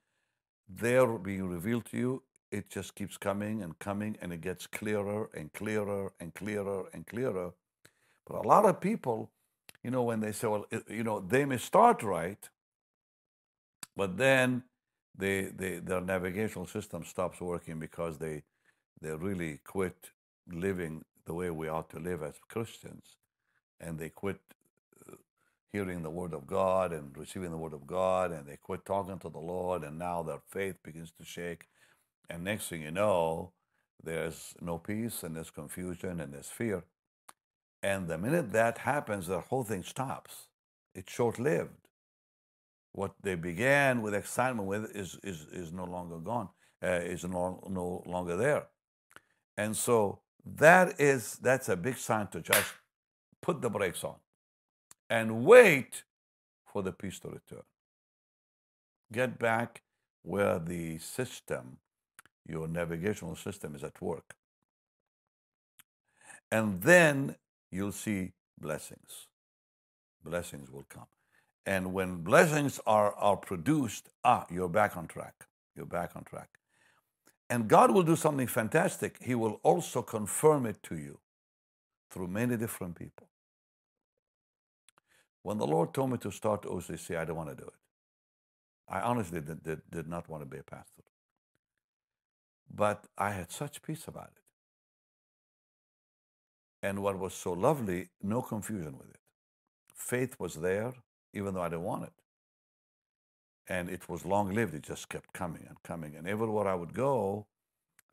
there 0.69 1.07
being 1.19 1.49
revealed 1.49 1.87
to 1.87 1.97
you, 1.97 2.23
it 2.51 2.71
just 2.71 2.95
keeps 2.95 3.17
coming 3.17 3.63
and 3.63 3.79
coming 3.79 4.17
and 4.21 4.33
it 4.33 4.41
gets 4.41 4.67
clearer 4.67 5.29
and 5.35 5.53
clearer 5.53 6.13
and 6.21 6.35
clearer 6.35 6.85
and 6.93 7.07
clearer. 7.07 7.53
But 8.27 8.45
a 8.45 8.49
lot 8.49 8.65
of 8.65 8.81
people, 8.81 9.31
you 9.83 9.91
know, 9.91 10.03
when 10.03 10.21
they 10.21 10.33
say, 10.33 10.49
well, 10.49 10.67
you 10.89 11.05
know, 11.05 11.21
they 11.21 11.45
may 11.45 11.59
start 11.59 12.03
right, 12.03 12.49
but 13.97 14.17
then 14.17 14.63
they, 15.17 15.43
they, 15.57 15.79
their 15.79 16.01
navigational 16.01 16.67
system 16.67 17.05
stops 17.05 17.41
working 17.41 17.79
because 17.79 18.19
they, 18.19 18.43
they 19.01 19.11
really 19.11 19.61
quit 19.65 20.11
living 20.51 21.05
the 21.27 21.35
way 21.35 21.51
we 21.51 21.69
ought 21.69 21.91
to 21.91 21.99
live 21.99 22.23
as 22.23 22.35
Christians. 22.49 23.17
And 23.81 23.99
they 23.99 24.09
quit 24.09 24.41
hearing 25.73 26.03
the 26.03 26.11
word 26.11 26.33
of 26.33 26.47
God 26.47 26.93
and 26.93 27.17
receiving 27.17 27.51
the 27.51 27.57
word 27.59 27.75
of 27.75 27.87
God, 27.87 28.33
and 28.33 28.47
they 28.47 28.57
quit 28.57 28.85
talking 28.85 29.19
to 29.19 29.29
the 29.29 29.39
Lord, 29.39 29.85
and 29.85 29.99
now 29.99 30.23
their 30.23 30.41
faith 30.49 30.77
begins 30.83 31.13
to 31.19 31.25
shake. 31.25 31.67
And 32.31 32.45
next 32.45 32.69
thing 32.69 32.83
you 32.83 32.91
know, 32.91 33.53
there's 34.03 34.55
no 34.61 34.79
peace, 34.79 35.23
and 35.23 35.37
there's 35.37 35.51
confusion, 35.51 36.21
and 36.21 36.33
there's 36.33 36.49
fear. 36.49 36.85
And 37.83 38.09
the 38.09 38.19
minute 38.19 38.53
that 38.53 38.79
happens, 38.79 39.27
the 39.27 39.41
whole 39.41 39.65
thing 39.65 39.83
stops. 39.83 40.49
It's 40.95 41.13
short 41.13 41.39
lived. 41.39 41.71
What 42.93 43.13
they 43.23 43.35
began 43.35 44.03
with 44.03 44.15
excitement 44.15 44.69
with 44.69 44.97
is, 44.97 45.19
is, 45.23 45.47
is 45.53 45.73
no 45.73 45.85
longer 45.85 46.19
gone, 46.19 46.49
uh, 46.83 46.89
is 46.89 47.25
no, 47.25 47.63
no 47.69 48.03
longer 48.07 48.37
there. 48.37 48.67
And 49.57 49.77
so 49.77 50.21
that 50.57 51.01
is 51.01 51.37
that's 51.43 51.69
a 51.69 51.77
big 51.77 51.99
sign 51.99 52.29
to 52.29 52.41
just 52.41 52.73
put 53.43 53.61
the 53.61 53.69
brakes 53.71 54.03
on 54.05 54.17
and 55.11 55.45
wait 55.45 56.05
for 56.67 56.83
the 56.83 56.93
peace 56.93 57.19
to 57.21 57.29
return. 57.29 57.62
Get 59.12 59.38
back 59.38 59.83
where 60.23 60.59
the 60.59 60.99
system, 60.99 61.79
your 62.47 62.69
navigational 62.69 63.37
system, 63.37 63.75
is 63.75 63.83
at 63.83 64.00
work. 64.03 64.35
And 66.50 66.83
then 66.83 67.37
you'll 67.71 67.93
see 67.93 68.33
blessings. 68.61 69.29
Blessings 70.23 70.71
will 70.71 70.87
come. 70.88 71.07
And 71.67 71.93
when 71.93 72.17
blessings 72.23 72.81
are, 72.87 73.15
are 73.15 73.37
produced, 73.37 74.09
ah, 74.25 74.47
you're 74.50 74.69
back 74.69 74.97
on 74.97 75.07
track. 75.07 75.47
You're 75.77 75.87
back 75.87 76.12
on 76.17 76.25
track. 76.25 76.49
And 77.50 77.69
God 77.69 77.91
will 77.91 78.03
do 78.03 78.17
something 78.17 78.47
fantastic. 78.47 79.19
He 79.23 79.35
will 79.35 79.61
also 79.62 80.03
confirm 80.03 80.67
it 80.67 80.83
to 80.85 80.97
you 80.97 81.19
through 82.11 82.29
many 82.29 82.57
different 82.57 82.97
people. 82.97 83.29
When 85.49 85.57
the 85.57 85.67
Lord 85.67 85.95
told 85.95 86.11
me 86.11 86.19
to 86.19 86.31
start 86.31 86.64
OCC, 86.64 87.17
I 87.17 87.21
didn't 87.21 87.37
want 87.37 87.49
to 87.49 87.55
do 87.55 87.62
it. 87.62 87.81
I 88.87 89.00
honestly 89.00 89.40
did, 89.40 89.62
did, 89.62 89.81
did 89.90 90.07
not 90.07 90.28
want 90.28 90.43
to 90.43 90.47
be 90.47 90.59
a 90.59 90.62
pastor. 90.62 91.05
But 92.71 93.07
I 93.17 93.31
had 93.31 93.50
such 93.50 93.81
peace 93.81 94.07
about 94.07 94.33
it. 94.37 94.43
And 96.87 97.02
what 97.02 97.19
was 97.19 97.33
so 97.33 97.55
lovely, 97.55 98.11
no 98.23 98.43
confusion 98.43 98.99
with 98.99 99.09
it. 99.09 99.21
Faith 99.95 100.37
was 100.38 100.57
there, 100.57 100.93
even 101.33 101.55
though 101.55 101.62
I 101.62 101.71
didn't 101.71 101.85
want 101.85 102.02
it. 102.02 102.12
And 103.71 103.88
it 103.88 104.07
was 104.07 104.26
long 104.26 104.52
lived. 104.52 104.75
It 104.75 104.83
just 104.83 105.09
kept 105.09 105.33
coming 105.33 105.64
and 105.67 105.83
coming. 105.83 106.14
And 106.14 106.28
everywhere 106.28 106.69
I 106.69 106.75
would 106.75 106.93
go, 106.93 107.47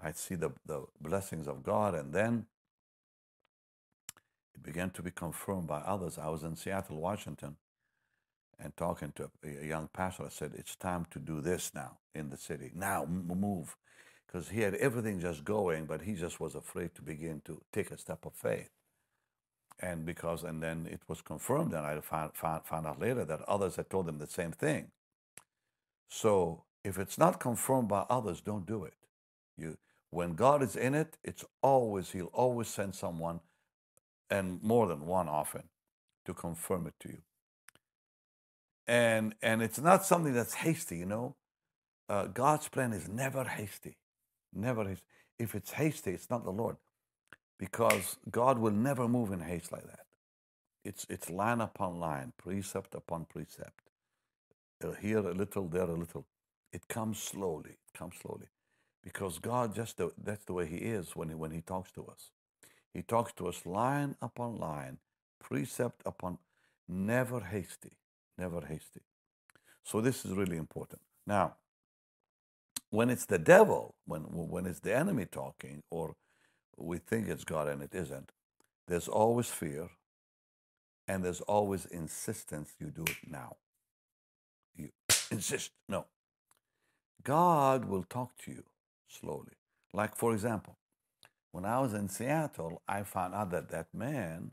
I'd 0.02 0.16
see 0.16 0.36
the, 0.36 0.52
the 0.66 0.86
blessings 1.02 1.50
of 1.50 1.64
God. 1.64 1.96
And 1.96 2.14
then 2.14 2.46
it 4.56 4.64
began 4.64 4.90
to 4.92 5.04
be 5.04 5.12
confirmed 5.12 5.68
by 5.68 5.80
others. 5.80 6.18
I 6.18 6.30
was 6.30 6.44
in 6.44 6.56
Seattle, 6.56 7.00
Washington, 7.02 7.58
and 8.60 8.76
talking 8.78 9.14
to 9.16 9.30
a 9.44 9.66
young 9.66 9.90
pastor. 9.94 10.26
I 10.26 10.30
said, 10.30 10.54
It's 10.58 10.76
time 10.76 11.06
to 11.12 11.20
do 11.20 11.42
this 11.42 11.72
now 11.76 11.98
in 12.14 12.30
the 12.30 12.38
city. 12.38 12.72
Now, 12.76 13.06
move 13.06 13.76
because 14.28 14.50
he 14.50 14.62
had 14.62 14.76
everything 14.76 15.20
just 15.20 15.44
going, 15.44 15.86
but 15.86 16.02
he 16.02 16.14
just 16.14 16.40
was 16.40 16.56
afraid 16.56 16.96
to 16.96 17.02
begin 17.02 17.42
to 17.46 17.62
take 17.72 17.92
a 17.92 17.98
step 17.98 18.26
of 18.26 18.34
faith. 18.34 18.70
And 19.80 20.06
because, 20.06 20.44
and 20.44 20.64
then 20.64 20.88
it 20.90 21.02
was 21.08 21.22
confirmed, 21.22 21.74
and 21.74 21.86
I 21.86 22.00
found, 22.02 22.34
found, 22.34 22.66
found 22.66 22.88
out 22.88 23.00
later 23.00 23.26
that 23.26 23.42
others 23.44 23.76
had 23.76 23.90
told 23.90 24.08
him 24.08 24.18
the 24.20 24.28
same 24.28 24.52
thing. 24.52 24.92
So 26.10 26.64
if 26.84 26.98
it's 26.98 27.18
not 27.18 27.40
confirmed 27.40 27.90
by 27.90 28.06
others, 28.10 28.42
don't 28.42 28.66
do 28.66 28.86
it. 28.86 28.94
You, 29.58 29.78
when 30.12 30.36
God 30.36 30.64
is 30.64 30.76
in 30.76 30.96
it, 30.96 31.18
it's 31.24 31.44
always, 31.62 32.12
He'll 32.12 32.28
always 32.28 32.68
send 32.68 32.96
someone, 32.96 33.42
and 34.36 34.62
more 34.62 34.88
than 34.88 35.06
one 35.06 35.30
often, 35.30 35.64
to 36.26 36.34
confirm 36.34 36.88
it 36.88 36.94
to 37.00 37.10
you. 37.10 37.22
And, 38.88 39.34
and 39.42 39.62
it's 39.62 39.80
not 39.80 40.06
something 40.06 40.34
that's 40.34 40.56
hasty, 40.56 40.98
you 40.98 41.06
know. 41.06 41.36
Uh, 42.08 42.26
God's 42.28 42.68
plan 42.68 42.94
is 42.94 43.08
never 43.08 43.44
hasty. 43.46 43.98
Never 44.54 44.84
hasty. 44.88 45.06
If 45.40 45.56
it's 45.56 45.72
hasty, 45.72 46.12
it's 46.12 46.30
not 46.30 46.44
the 46.44 46.52
Lord. 46.52 46.78
Because 47.58 48.18
God 48.30 48.60
will 48.60 48.72
never 48.72 49.08
move 49.08 49.32
in 49.32 49.40
haste 49.40 49.72
like 49.72 49.86
that. 49.86 50.06
It's, 50.84 51.06
it's 51.10 51.30
line 51.30 51.62
upon 51.62 52.00
line, 52.00 52.34
precept 52.38 52.94
upon 52.94 53.26
precept. 53.26 53.90
Uh, 54.84 54.92
here 54.92 55.20
a 55.20 55.34
little, 55.34 55.68
there 55.68 55.90
a 55.90 55.96
little. 55.96 56.26
It 56.74 56.88
comes 56.88 57.18
slowly. 57.18 57.72
It 57.72 57.98
comes 57.98 58.16
slowly. 58.22 58.48
Because 59.04 59.40
God 59.40 59.74
just, 59.74 59.98
the, 59.98 60.12
that's 60.22 60.46
the 60.46 60.54
way 60.54 60.68
He 60.68 60.78
is 60.78 61.16
when 61.16 61.30
he, 61.30 61.36
when 61.36 61.52
he 61.52 61.62
talks 61.62 61.92
to 61.94 62.06
us. 62.06 62.32
He 62.96 63.02
talks 63.02 63.34
to 63.34 63.48
us 63.48 63.66
line 63.66 64.16
upon 64.22 64.56
line, 64.56 65.00
precept 65.44 66.02
upon, 66.06 66.38
never 66.88 67.42
hasty, 67.42 67.92
never 68.38 68.62
hasty. 68.62 69.02
So 69.84 70.00
this 70.00 70.24
is 70.24 70.32
really 70.32 70.56
important. 70.56 71.02
Now, 71.28 71.56
when 72.92 73.10
it's 73.10 73.26
the 73.26 73.38
devil, 73.38 73.96
when, 74.06 74.22
when 74.22 74.66
it's 74.66 74.80
the 74.80 74.96
enemy 74.96 75.26
talking, 75.26 75.84
or 75.92 76.16
we 76.78 76.98
think 76.98 77.28
it's 77.28 77.44
God 77.44 77.68
and 77.68 77.84
it 77.84 77.94
isn't, 77.94 78.32
there's 78.88 79.10
always 79.10 79.48
fear 79.48 79.90
and 81.06 81.22
there's 81.22 81.42
always 81.42 81.86
insistence 81.88 82.76
you 82.80 82.92
do 82.92 83.04
it 83.04 83.30
now. 83.30 83.58
You 84.74 84.92
insist. 85.32 85.72
No. 85.90 86.06
God 87.24 87.84
will 87.84 88.04
talk 88.04 88.38
to 88.46 88.52
you 88.52 88.64
slowly. 89.10 89.58
Like, 89.92 90.16
for 90.16 90.32
example, 90.32 90.78
when 91.56 91.64
I 91.64 91.80
was 91.80 91.94
in 91.94 92.10
Seattle, 92.10 92.82
I 92.86 93.04
found 93.04 93.34
out 93.34 93.50
that 93.52 93.70
that 93.70 93.88
man, 93.94 94.52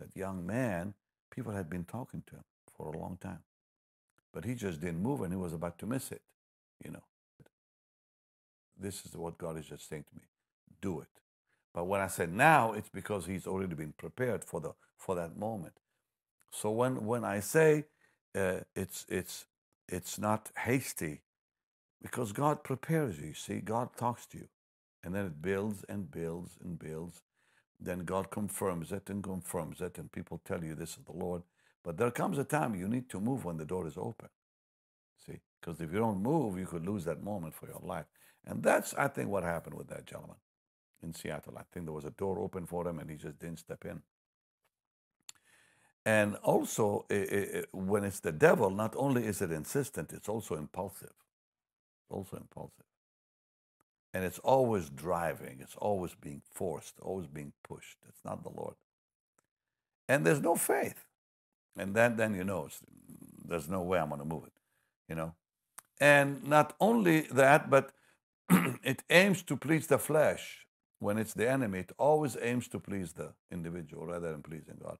that 0.00 0.16
young 0.16 0.44
man, 0.44 0.94
people 1.30 1.52
had 1.52 1.70
been 1.70 1.84
talking 1.84 2.24
to 2.26 2.34
him 2.34 2.44
for 2.76 2.88
a 2.88 2.98
long 2.98 3.18
time. 3.20 3.44
But 4.32 4.44
he 4.44 4.56
just 4.56 4.80
didn't 4.80 5.00
move 5.00 5.20
and 5.20 5.32
he 5.32 5.38
was 5.38 5.52
about 5.52 5.78
to 5.78 5.86
miss 5.86 6.10
it, 6.10 6.22
you 6.84 6.90
know. 6.90 7.04
This 8.76 9.06
is 9.06 9.16
what 9.16 9.38
God 9.38 9.56
is 9.56 9.66
just 9.66 9.88
saying 9.88 10.06
to 10.10 10.16
me. 10.16 10.24
Do 10.82 10.98
it. 10.98 11.06
But 11.72 11.84
when 11.84 12.00
I 12.00 12.08
said 12.08 12.32
now, 12.32 12.72
it's 12.72 12.88
because 12.88 13.26
He's 13.26 13.46
already 13.46 13.76
been 13.76 13.94
prepared 13.96 14.42
for 14.42 14.60
the 14.60 14.72
for 14.98 15.14
that 15.14 15.36
moment. 15.38 15.74
So 16.50 16.72
when 16.72 17.06
when 17.06 17.24
I 17.24 17.38
say 17.38 17.84
uh, 18.34 18.62
it's 18.74 19.06
it's 19.08 19.46
it's 19.88 20.18
not 20.18 20.50
hasty, 20.56 21.20
because 22.02 22.32
God 22.32 22.64
prepares 22.64 23.20
you. 23.20 23.34
See, 23.34 23.60
God 23.60 23.90
talks 23.96 24.26
to 24.26 24.38
you, 24.38 24.48
and 25.04 25.14
then 25.14 25.26
it 25.26 25.42
builds 25.42 25.84
and 25.88 26.10
builds 26.10 26.52
and 26.64 26.78
builds. 26.78 27.22
Then 27.78 28.00
God 28.00 28.30
confirms 28.30 28.92
it 28.92 29.10
and 29.10 29.22
confirms 29.22 29.80
it, 29.80 29.98
and 29.98 30.10
people 30.10 30.40
tell 30.44 30.64
you 30.64 30.74
this 30.74 30.90
is 30.90 31.04
the 31.04 31.12
Lord. 31.12 31.42
But 31.84 31.98
there 31.98 32.10
comes 32.10 32.38
a 32.38 32.44
time 32.44 32.74
you 32.74 32.88
need 32.88 33.10
to 33.10 33.20
move 33.20 33.44
when 33.44 33.58
the 33.58 33.66
door 33.66 33.86
is 33.86 33.98
open. 33.98 34.30
See, 35.26 35.40
because 35.60 35.80
if 35.80 35.92
you 35.92 35.98
don't 35.98 36.22
move, 36.22 36.58
you 36.58 36.66
could 36.66 36.86
lose 36.86 37.04
that 37.04 37.22
moment 37.22 37.54
for 37.54 37.66
your 37.66 37.80
life. 37.82 38.06
And 38.46 38.62
that's, 38.62 38.94
I 38.94 39.08
think, 39.08 39.28
what 39.28 39.42
happened 39.42 39.76
with 39.76 39.88
that 39.88 40.06
gentleman 40.06 40.36
in 41.02 41.14
Seattle. 41.14 41.54
I 41.58 41.62
think 41.72 41.86
there 41.86 41.92
was 41.94 42.04
a 42.04 42.10
door 42.10 42.38
open 42.38 42.66
for 42.66 42.88
him 42.88 42.98
and 42.98 43.10
he 43.10 43.16
just 43.16 43.38
didn't 43.38 43.58
step 43.58 43.84
in. 43.84 44.02
And 46.06 46.36
also, 46.36 47.06
it, 47.08 47.32
it, 47.32 47.68
when 47.72 48.04
it's 48.04 48.20
the 48.20 48.32
devil, 48.32 48.70
not 48.70 48.94
only 48.96 49.24
is 49.26 49.40
it 49.42 49.50
insistent, 49.50 50.12
it's 50.12 50.28
also 50.28 50.56
impulsive. 50.56 51.12
Also 52.10 52.36
impulsive. 52.36 52.84
And 54.14 54.24
it's 54.24 54.38
always 54.38 54.88
driving, 54.88 55.58
it's 55.60 55.74
always 55.76 56.14
being 56.14 56.40
forced, 56.52 56.94
always 57.02 57.26
being 57.26 57.52
pushed. 57.64 57.98
It's 58.08 58.24
not 58.24 58.44
the 58.44 58.50
Lord. 58.50 58.76
And 60.08 60.24
there's 60.24 60.40
no 60.40 60.54
faith. 60.54 61.04
And 61.76 61.96
then, 61.96 62.16
then 62.16 62.34
you 62.36 62.44
know, 62.44 62.68
there's 63.44 63.68
no 63.68 63.82
way 63.82 63.98
I'm 63.98 64.08
going 64.10 64.20
to 64.20 64.24
move 64.24 64.44
it, 64.44 64.52
you 65.08 65.16
know. 65.16 65.34
And 66.00 66.44
not 66.44 66.74
only 66.80 67.22
that, 67.32 67.68
but 67.68 67.90
it 68.84 69.02
aims 69.10 69.42
to 69.42 69.56
please 69.56 69.88
the 69.88 69.98
flesh. 69.98 70.66
When 71.00 71.18
it's 71.18 71.34
the 71.34 71.50
enemy, 71.50 71.80
it 71.80 71.92
always 71.98 72.36
aims 72.40 72.68
to 72.68 72.78
please 72.78 73.14
the 73.14 73.32
individual 73.50 74.06
rather 74.06 74.30
than 74.30 74.42
pleasing 74.42 74.78
God. 74.80 74.98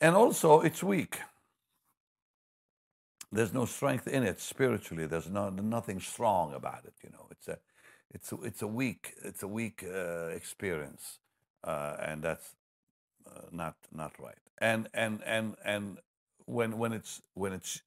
And 0.00 0.14
also, 0.14 0.60
it's 0.60 0.82
weak. 0.82 1.18
There's 3.34 3.54
no 3.54 3.66
strength 3.66 4.08
in 4.08 4.24
it 4.24 4.40
spiritually. 4.40 5.06
There's 5.06 5.30
no, 5.30 5.50
nothing 5.50 6.00
strong 6.00 6.54
about 6.54 6.84
it. 6.86 6.94
You 7.04 7.10
know, 7.12 7.28
it's 7.32 7.48
a, 7.48 7.58
it's 8.14 8.32
a, 8.32 8.42
it's 8.42 8.62
a 8.62 8.68
weak, 8.68 9.14
it's 9.24 9.44
a 9.44 9.48
weak 9.48 9.84
uh, 9.84 10.28
experience, 10.28 11.20
uh, 11.64 11.96
and 12.00 12.22
that's 12.22 12.54
uh, 13.26 13.42
not 13.52 13.76
not 13.92 14.12
right. 14.20 14.38
And 14.58 14.88
and 14.94 15.22
and 15.26 15.56
and 15.64 15.98
when 16.46 16.78
when 16.78 16.92
it's 16.92 17.22
when 17.34 17.52
it's 17.52 17.82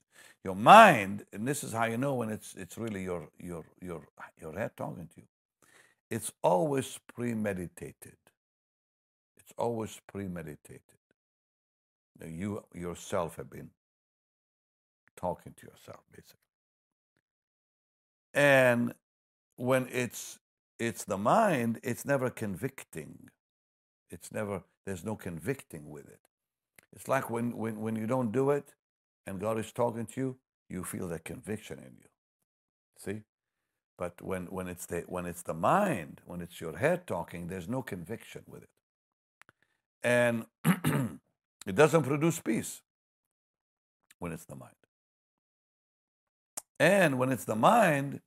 your 0.46 0.56
mind, 0.56 1.26
and 1.34 1.48
this 1.48 1.64
is 1.64 1.74
how 1.74 1.86
you 1.86 1.98
know 1.98 2.16
when 2.16 2.30
it's 2.30 2.56
it's 2.56 2.78
really 2.78 3.04
your 3.04 3.30
your 3.40 3.66
your 3.82 4.04
your 4.42 4.54
head 4.54 4.72
talking 4.78 5.08
to 5.16 5.22
you. 5.22 5.28
It's 6.12 6.32
always 6.44 7.00
premeditated. 7.16 8.18
It's 9.40 9.54
always 9.58 10.02
premeditated. 10.08 10.82
You 12.26 12.64
yourself 12.76 13.38
have 13.38 13.50
been 13.50 13.72
talking 15.18 15.54
to 15.58 15.68
yourself, 15.68 16.02
basically. 16.12 16.40
And 18.34 18.94
when 19.58 19.88
it's 19.92 20.40
it's 20.80 21.04
the 21.04 21.18
mind, 21.18 21.80
it's 21.84 22.06
never 22.06 22.30
convicting. 22.30 23.30
It's 24.10 24.32
never 24.32 24.64
there's 24.86 25.04
no 25.04 25.18
convicting 25.18 25.90
with 25.90 26.08
it. 26.08 26.22
It's 26.96 27.08
like 27.10 27.30
when, 27.30 27.58
when, 27.58 27.82
when 27.82 27.96
you 27.98 28.08
don't 28.08 28.32
do 28.32 28.52
it 28.52 28.74
and 29.26 29.40
God 29.40 29.60
is 29.60 29.72
talking 29.72 30.06
to 30.06 30.22
you, 30.22 30.38
you 30.70 30.84
feel 30.84 31.08
that 31.10 31.26
conviction 31.26 31.78
in 31.80 31.98
you. 32.00 32.10
See? 32.98 33.22
But 33.98 34.22
when, 34.22 34.46
when, 34.46 34.68
it's 34.70 34.86
the, 34.86 35.04
when 35.08 35.26
it's 35.26 35.42
the 35.42 35.54
mind, 35.54 36.22
when 36.26 36.42
it's 36.42 36.62
your 36.62 36.78
head 36.78 37.06
talking, 37.06 37.48
there's 37.48 37.68
no 37.68 37.82
conviction 37.82 38.44
with 38.48 38.64
it. 38.64 38.70
And 40.04 40.46
it 41.68 41.76
doesn't 41.76 42.04
produce 42.04 42.40
peace 42.40 42.82
when 44.20 44.32
it's 44.32 44.46
the 44.46 44.56
mind. 44.56 44.77
And 46.80 47.18
when 47.18 47.32
it's 47.32 47.46
the 47.46 47.56
mind, 47.56 48.22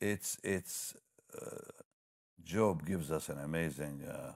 it's, 0.00 0.38
it's 0.42 0.94
uh, 1.34 1.82
Job 2.42 2.86
gives 2.86 3.10
us 3.10 3.28
an 3.28 3.38
amazing 3.38 4.02
uh, 4.04 4.32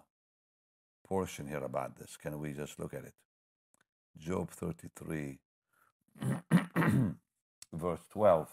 portion 1.07 1.47
here 1.47 1.65
about 1.65 1.97
this. 1.97 2.17
Can 2.17 2.39
we 2.39 2.53
just 2.53 2.79
look 2.79 2.95
at 2.95 3.05
it? 3.05 3.15
Job 4.19 4.51
33, 4.51 5.39
verse 7.73 8.01
12. 8.11 8.49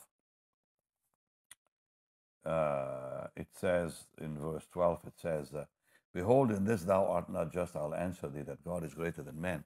Uh, 2.46 3.28
it 3.36 3.48
says 3.54 4.06
in 4.22 4.38
verse 4.38 4.66
12, 4.72 5.02
it 5.08 5.14
says, 5.22 5.54
uh, 5.54 5.66
Behold, 6.14 6.52
in 6.52 6.66
this 6.66 6.84
thou 6.84 7.06
art 7.06 7.30
not 7.30 7.52
just, 7.52 7.76
I'll 7.76 7.94
answer 7.94 8.30
thee 8.30 8.44
that 8.44 8.64
God 8.64 8.84
is 8.84 8.94
greater 8.94 9.22
than 9.22 9.40
men. 9.40 9.64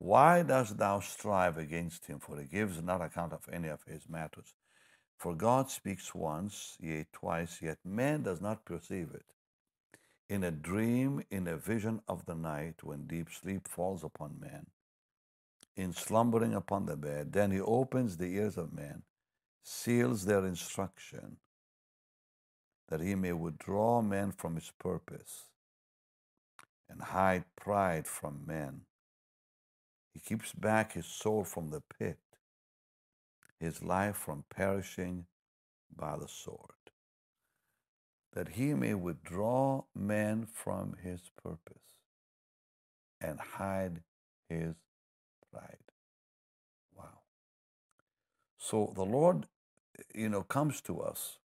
Why 0.00 0.42
dost 0.42 0.78
thou 0.78 1.00
strive 1.00 1.58
against 1.58 2.06
him? 2.06 2.20
For 2.20 2.40
he 2.40 2.46
gives 2.46 2.82
not 2.82 3.02
account 3.02 3.34
of 3.34 3.46
any 3.52 3.68
of 3.68 3.82
his 3.84 4.08
matters. 4.08 4.54
For 5.18 5.34
God 5.34 5.70
speaks 5.70 6.14
once, 6.14 6.78
yea, 6.80 7.06
twice, 7.12 7.60
yet 7.60 7.76
man 7.84 8.22
does 8.22 8.40
not 8.40 8.64
perceive 8.64 9.10
it. 9.12 9.26
In 10.30 10.42
a 10.42 10.50
dream, 10.50 11.22
in 11.30 11.46
a 11.46 11.58
vision 11.58 12.00
of 12.08 12.24
the 12.24 12.34
night, 12.34 12.82
when 12.82 13.06
deep 13.06 13.28
sleep 13.30 13.68
falls 13.68 14.02
upon 14.02 14.40
man, 14.40 14.68
in 15.76 15.92
slumbering 15.92 16.54
upon 16.54 16.86
the 16.86 16.96
bed. 16.96 17.34
Then 17.34 17.50
he 17.50 17.60
opens 17.60 18.16
the 18.16 18.34
ears 18.34 18.56
of 18.56 18.72
men, 18.72 19.02
seals 19.62 20.24
their 20.24 20.46
instruction, 20.46 21.36
that 22.88 23.02
he 23.02 23.14
may 23.14 23.34
withdraw 23.34 24.00
men 24.00 24.32
from 24.32 24.54
his 24.54 24.72
purpose 24.78 25.50
and 26.88 27.02
hide 27.02 27.44
pride 27.54 28.06
from 28.06 28.44
men. 28.46 28.86
He 30.12 30.20
keeps 30.20 30.52
back 30.52 30.92
his 30.92 31.06
soul 31.06 31.44
from 31.44 31.70
the 31.70 31.82
pit, 31.98 32.18
his 33.58 33.82
life 33.82 34.16
from 34.16 34.44
perishing 34.50 35.26
by 35.94 36.16
the 36.16 36.28
sword, 36.28 36.90
that 38.34 38.50
he 38.50 38.74
may 38.74 38.94
withdraw 38.94 39.84
men 39.94 40.46
from 40.52 40.96
his 41.02 41.30
purpose 41.42 41.76
and 43.20 43.40
hide 43.40 44.02
his 44.48 44.74
pride. 45.52 45.76
Wow. 46.96 47.20
So 48.58 48.92
the 48.96 49.04
Lord, 49.04 49.46
you 50.14 50.28
know, 50.28 50.42
comes 50.42 50.80
to 50.82 51.00
us 51.00 51.38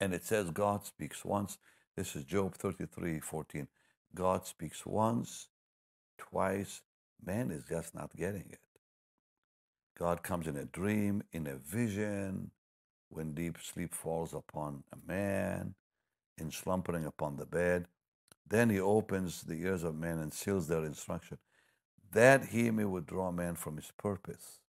and 0.00 0.12
it 0.14 0.24
says 0.24 0.50
God 0.50 0.84
speaks 0.86 1.24
once. 1.24 1.58
This 1.96 2.16
is 2.16 2.24
Job 2.24 2.54
33 2.54 3.20
14. 3.20 3.68
God 4.14 4.46
speaks 4.46 4.84
once, 4.86 5.48
twice. 6.18 6.82
Man 7.24 7.50
is 7.50 7.64
just 7.68 7.94
not 7.94 8.14
getting 8.16 8.46
it. 8.50 8.58
God 9.98 10.22
comes 10.22 10.46
in 10.46 10.56
a 10.56 10.64
dream, 10.64 11.22
in 11.32 11.46
a 11.46 11.56
vision, 11.56 12.50
when 13.08 13.32
deep 13.32 13.58
sleep 13.62 13.94
falls 13.94 14.34
upon 14.34 14.82
a 14.92 15.10
man, 15.10 15.74
in 16.36 16.50
slumbering 16.50 17.06
upon 17.06 17.36
the 17.36 17.46
bed. 17.46 17.86
Then 18.46 18.70
he 18.70 18.80
opens 18.80 19.42
the 19.42 19.54
ears 19.54 19.84
of 19.84 19.94
men 19.94 20.18
and 20.18 20.32
seals 20.32 20.68
their 20.68 20.84
instruction 20.84 21.38
that 22.14 22.46
he 22.46 22.70
may 22.70 22.84
withdraw 22.84 23.30
man 23.30 23.56
from 23.56 23.76
his 23.76 23.90
purpose 23.98 24.60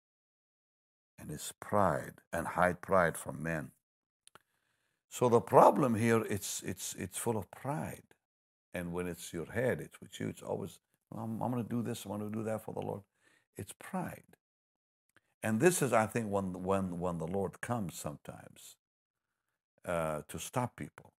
and 1.19 1.29
his 1.29 1.53
pride 1.59 2.15
and 2.33 2.47
hide 2.47 2.81
pride 2.81 3.17
from 3.17 3.41
men. 3.41 3.71
So 5.09 5.29
the 5.29 5.39
problem 5.39 5.95
here, 5.95 6.23
it's, 6.29 6.61
it's, 6.63 6.95
it's 6.97 7.17
full 7.17 7.37
of 7.37 7.49
pride. 7.51 8.01
And 8.73 8.91
when 8.91 9.07
it's 9.07 9.31
your 9.31 9.45
head, 9.45 9.79
it's 9.79 10.01
with 10.01 10.19
you, 10.19 10.27
it's 10.27 10.41
always, 10.41 10.79
I'm, 11.17 11.41
I'm 11.41 11.51
going 11.51 11.63
to 11.63 11.69
do 11.69 11.81
this, 11.81 12.05
I'm 12.05 12.11
going 12.11 12.29
to 12.29 12.35
do 12.35 12.43
that 12.43 12.63
for 12.63 12.73
the 12.73 12.81
Lord. 12.81 13.01
It's 13.57 13.73
pride. 13.79 14.23
And 15.43 15.59
this 15.59 15.81
is, 15.81 15.93
I 15.93 16.07
think, 16.07 16.29
when, 16.29 16.63
when, 16.63 16.99
when 16.99 17.19
the 17.19 17.27
Lord 17.27 17.61
comes 17.61 17.95
sometimes 17.95 18.77
uh, 19.85 20.21
to 20.27 20.39
stop 20.39 20.75
people. 20.75 21.13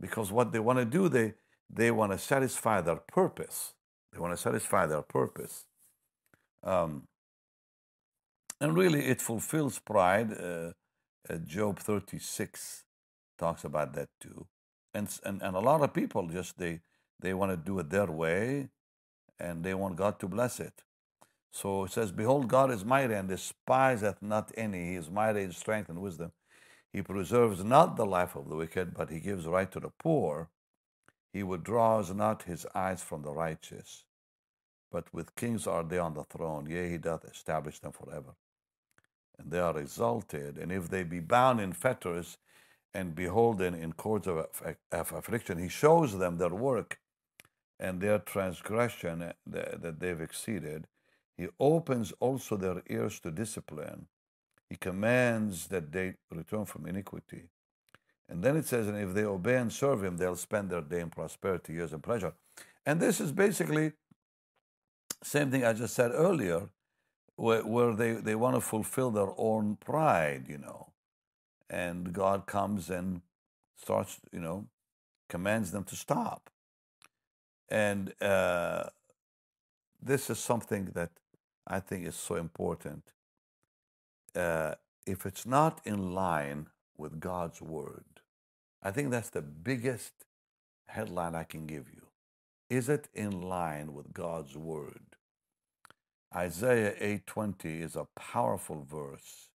Because 0.00 0.32
what 0.32 0.52
they 0.52 0.58
want 0.58 0.78
to 0.78 0.84
do, 0.84 1.08
they, 1.08 1.34
they 1.68 1.90
want 1.90 2.12
to 2.12 2.18
satisfy 2.18 2.80
their 2.80 2.96
purpose. 2.96 3.74
They 4.12 4.18
want 4.18 4.32
to 4.32 4.36
satisfy 4.36 4.86
their 4.86 5.02
purpose. 5.02 5.66
Um, 6.64 7.06
and 8.60 8.76
really, 8.76 9.06
it 9.06 9.20
fulfills 9.20 9.78
pride. 9.78 10.32
Uh, 10.32 10.72
uh, 11.28 11.36
Job 11.46 11.78
36 11.78 12.84
talks 13.38 13.64
about 13.64 13.94
that 13.94 14.08
too. 14.20 14.46
And, 14.92 15.08
and, 15.24 15.40
and 15.42 15.54
a 15.54 15.60
lot 15.60 15.82
of 15.82 15.94
people 15.94 16.26
just, 16.26 16.58
they, 16.58 16.80
they 17.20 17.34
want 17.34 17.52
to 17.52 17.56
do 17.56 17.78
it 17.78 17.90
their 17.90 18.10
way 18.10 18.70
and 19.40 19.64
they 19.64 19.74
want 19.74 19.96
God 19.96 20.18
to 20.20 20.28
bless 20.28 20.60
it. 20.60 20.82
So 21.52 21.84
it 21.84 21.92
says, 21.92 22.12
Behold, 22.12 22.48
God 22.48 22.70
is 22.70 22.84
mighty 22.84 23.14
and 23.14 23.28
despiseth 23.28 24.22
not 24.22 24.52
any. 24.56 24.90
He 24.90 24.94
is 24.96 25.10
mighty 25.10 25.42
in 25.42 25.52
strength 25.52 25.88
and 25.88 26.00
wisdom. 26.00 26.32
He 26.92 27.02
preserves 27.02 27.64
not 27.64 27.96
the 27.96 28.06
life 28.06 28.36
of 28.36 28.48
the 28.48 28.56
wicked, 28.56 28.94
but 28.94 29.10
he 29.10 29.20
gives 29.20 29.46
right 29.46 29.70
to 29.72 29.80
the 29.80 29.90
poor. 29.90 30.48
He 31.32 31.42
withdraws 31.42 32.12
not 32.12 32.44
his 32.44 32.66
eyes 32.74 33.02
from 33.02 33.22
the 33.22 33.32
righteous. 33.32 34.04
But 34.90 35.12
with 35.14 35.36
kings 35.36 35.66
are 35.66 35.84
they 35.84 35.98
on 35.98 36.14
the 36.14 36.24
throne, 36.24 36.66
yea, 36.68 36.90
he 36.90 36.98
doth 36.98 37.24
establish 37.24 37.78
them 37.78 37.92
forever. 37.92 38.34
And 39.38 39.50
they 39.50 39.60
are 39.60 39.78
exalted, 39.78 40.58
and 40.58 40.70
if 40.70 40.90
they 40.90 41.04
be 41.04 41.20
bound 41.20 41.60
in 41.60 41.72
fetters 41.72 42.36
and 42.92 43.14
beholden 43.14 43.74
in 43.74 43.92
cords 43.92 44.26
of, 44.26 44.46
of 44.92 45.12
affliction, 45.12 45.58
he 45.58 45.68
shows 45.68 46.18
them 46.18 46.38
their 46.38 46.50
work 46.50 46.98
and 47.80 48.00
their 48.00 48.18
transgression 48.18 49.22
eh, 49.22 49.32
that 49.46 49.98
they've 49.98 50.20
exceeded. 50.20 50.86
He 51.36 51.48
opens 51.58 52.12
also 52.20 52.56
their 52.56 52.82
ears 52.88 53.18
to 53.20 53.30
discipline. 53.30 54.06
He 54.68 54.76
commands 54.76 55.68
that 55.68 55.90
they 55.90 56.14
return 56.30 56.66
from 56.66 56.86
iniquity. 56.86 57.44
And 58.28 58.44
then 58.44 58.56
it 58.56 58.66
says, 58.66 58.86
and 58.86 58.98
if 58.98 59.14
they 59.14 59.24
obey 59.24 59.56
and 59.56 59.72
serve 59.72 60.04
him, 60.04 60.18
they'll 60.18 60.36
spend 60.36 60.70
their 60.70 60.82
day 60.82 61.00
in 61.00 61.10
prosperity, 61.10 61.72
years 61.72 61.92
in 61.92 62.00
pleasure. 62.00 62.34
And 62.86 63.00
this 63.00 63.20
is 63.20 63.32
basically 63.32 63.92
same 65.22 65.50
thing 65.50 65.64
I 65.64 65.72
just 65.72 65.94
said 65.94 66.12
earlier, 66.14 66.68
where, 67.36 67.66
where 67.66 67.94
they, 67.94 68.12
they 68.12 68.34
want 68.34 68.56
to 68.56 68.60
fulfill 68.60 69.10
their 69.10 69.32
own 69.36 69.76
pride, 69.76 70.44
you 70.48 70.58
know. 70.58 70.92
And 71.68 72.12
God 72.12 72.46
comes 72.46 72.90
and 72.90 73.22
starts, 73.76 74.18
you 74.32 74.40
know, 74.40 74.66
commands 75.28 75.72
them 75.72 75.84
to 75.84 75.96
stop. 75.96 76.50
And 77.70 78.12
uh, 78.20 78.84
this 80.02 80.30
is 80.30 80.38
something 80.38 80.86
that 80.94 81.10
I 81.66 81.80
think 81.80 82.06
is 82.06 82.16
so 82.16 82.36
important. 82.36 83.04
Uh, 84.34 84.74
if 85.06 85.26
it's 85.26 85.46
not 85.46 85.80
in 85.84 86.14
line 86.14 86.68
with 86.96 87.20
God's 87.20 87.62
word, 87.62 88.04
I 88.82 88.90
think 88.90 89.10
that's 89.10 89.30
the 89.30 89.42
biggest 89.42 90.12
headline 90.88 91.34
I 91.34 91.44
can 91.44 91.66
give 91.66 91.88
you. 91.92 92.02
Is 92.68 92.88
it 92.88 93.08
in 93.14 93.42
line 93.42 93.94
with 93.94 94.12
God's 94.12 94.56
word? 94.56 95.16
Isaiah 96.34 96.94
8:20 97.00 97.82
is 97.82 97.96
a 97.96 98.06
powerful 98.16 98.84
verse 98.84 99.50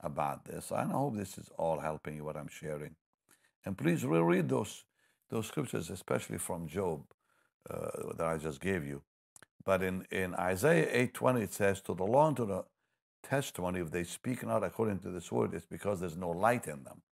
about 0.00 0.44
this. 0.44 0.72
I 0.72 0.84
hope 0.84 1.16
this 1.16 1.38
is 1.38 1.50
all 1.58 1.80
helping 1.80 2.16
you 2.16 2.24
what 2.24 2.36
I'm 2.36 2.48
sharing. 2.48 2.96
And 3.64 3.78
please 3.78 4.04
reread 4.04 4.48
those 4.48 4.84
those 5.30 5.46
scriptures, 5.46 5.90
especially 5.90 6.38
from 6.38 6.68
Job 6.68 7.04
uh, 7.70 8.14
that 8.16 8.26
I 8.26 8.36
just 8.38 8.60
gave 8.60 8.86
you. 8.86 9.02
But 9.64 9.82
in, 9.82 10.06
in 10.10 10.34
Isaiah 10.34 10.88
8:20 11.12 11.42
it 11.42 11.52
says, 11.54 11.80
"To 11.82 11.94
the 11.94 12.04
law 12.04 12.28
and 12.28 12.36
to 12.38 12.46
the 12.46 12.64
testimony, 13.22 13.80
if 13.80 13.90
they 13.90 14.04
speak 14.04 14.44
not 14.46 14.64
according 14.64 15.00
to 15.00 15.10
this 15.10 15.30
word, 15.30 15.54
it's 15.54 15.66
because 15.66 16.00
there's 16.00 16.16
no 16.16 16.30
light 16.30 16.66
in 16.66 16.84
them." 16.84 17.02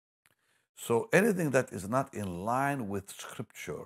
So 0.77 1.09
anything 1.13 1.51
that 1.51 1.73
is 1.73 1.89
not 1.89 2.15
in 2.15 2.45
line 2.45 2.89
with 2.89 3.11
Scripture, 3.11 3.85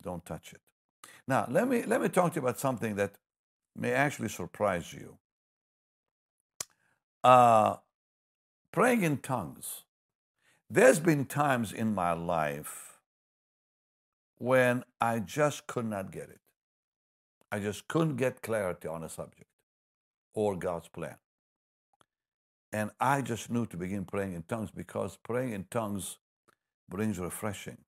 don't 0.00 0.24
touch 0.24 0.52
it. 0.52 0.60
Now 1.26 1.46
let 1.50 1.68
me 1.68 1.84
let 1.84 2.00
me 2.00 2.08
talk 2.08 2.32
to 2.32 2.40
you 2.40 2.46
about 2.46 2.58
something 2.58 2.96
that 2.96 3.16
may 3.76 3.92
actually 3.92 4.28
surprise 4.28 4.92
you. 4.92 5.18
Uh, 7.24 7.76
praying 8.72 9.02
in 9.02 9.18
tongues. 9.18 9.84
There's 10.70 11.00
been 11.00 11.24
times 11.26 11.72
in 11.72 11.94
my 11.94 12.12
life 12.12 12.97
when 14.38 14.84
I 15.00 15.20
just 15.20 15.66
could 15.66 15.86
not 15.86 16.12
get 16.12 16.30
it. 16.30 16.40
I 17.50 17.60
just 17.60 17.88
couldn't 17.88 18.16
get 18.16 18.42
clarity 18.42 18.88
on 18.88 19.04
a 19.04 19.08
subject 19.08 19.50
or 20.34 20.56
God's 20.56 20.88
plan. 20.88 21.16
And 22.72 22.90
I 23.00 23.22
just 23.22 23.50
knew 23.50 23.66
to 23.66 23.76
begin 23.76 24.04
praying 24.04 24.34
in 24.34 24.42
tongues 24.42 24.70
because 24.70 25.18
praying 25.22 25.52
in 25.52 25.64
tongues 25.70 26.18
brings 26.88 27.18
refreshing. 27.18 27.78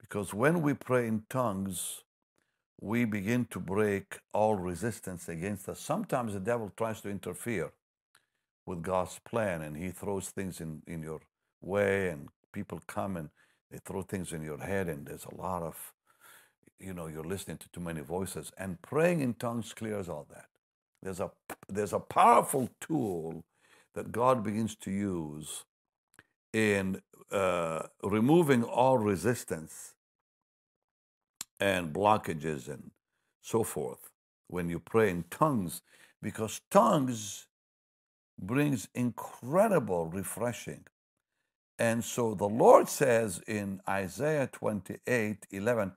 Because 0.00 0.34
when 0.34 0.62
we 0.62 0.74
pray 0.74 1.08
in 1.08 1.24
tongues, 1.30 2.02
we 2.80 3.04
begin 3.04 3.46
to 3.46 3.60
break 3.60 4.18
all 4.32 4.54
resistance 4.56 5.28
against 5.28 5.68
us. 5.68 5.80
Sometimes 5.80 6.34
the 6.34 6.40
devil 6.40 6.70
tries 6.76 7.00
to 7.02 7.08
interfere 7.10 7.72
with 8.66 8.82
God's 8.82 9.18
plan 9.24 9.62
and 9.62 9.76
he 9.76 9.90
throws 9.90 10.30
things 10.30 10.60
in, 10.60 10.82
in 10.86 11.02
your 11.02 11.20
way 11.60 12.08
and 12.08 12.28
people 12.52 12.82
come 12.86 13.16
and 13.16 13.30
they 13.72 13.80
throw 13.86 14.02
things 14.02 14.32
in 14.34 14.42
your 14.42 14.58
head 14.60 14.88
and 14.88 15.06
there's 15.06 15.26
a 15.26 15.36
lot 15.36 15.62
of 15.64 15.94
you 16.80 16.94
know 16.94 17.08
you're 17.08 17.24
listening 17.24 17.58
to 17.58 17.68
too 17.70 17.80
many 17.80 18.02
voices 18.02 18.52
and 18.58 18.82
praying 18.82 19.20
in 19.20 19.34
tongues 19.34 19.74
clears 19.74 20.08
all 20.08 20.26
that. 20.30 20.46
There's 21.02 21.20
a 21.20 21.30
there's 21.68 21.94
a 21.94 22.00
powerful 22.00 22.70
tool 22.80 23.44
that 23.94 24.12
god 24.12 24.44
begins 24.44 24.76
to 24.76 24.90
use 24.92 25.64
in 26.52 27.02
uh, 27.32 27.84
removing 28.04 28.64
all 28.64 28.98
resistance 28.98 29.94
and 31.60 31.92
blockages 31.94 32.68
and 32.68 32.90
so 33.42 33.62
forth 33.64 34.10
when 34.48 34.68
you 34.68 34.78
pray 34.80 35.10
in 35.10 35.24
tongues 35.30 35.82
because 36.22 36.60
tongues 36.70 37.46
brings 38.40 38.88
incredible 38.94 40.06
refreshing 40.08 40.84
and 41.82 42.04
so 42.04 42.34
the 42.34 42.48
Lord 42.48 42.88
says 42.88 43.42
in 43.48 43.80
Isaiah 43.88 44.48
28 44.52 45.46
11, 45.50 45.92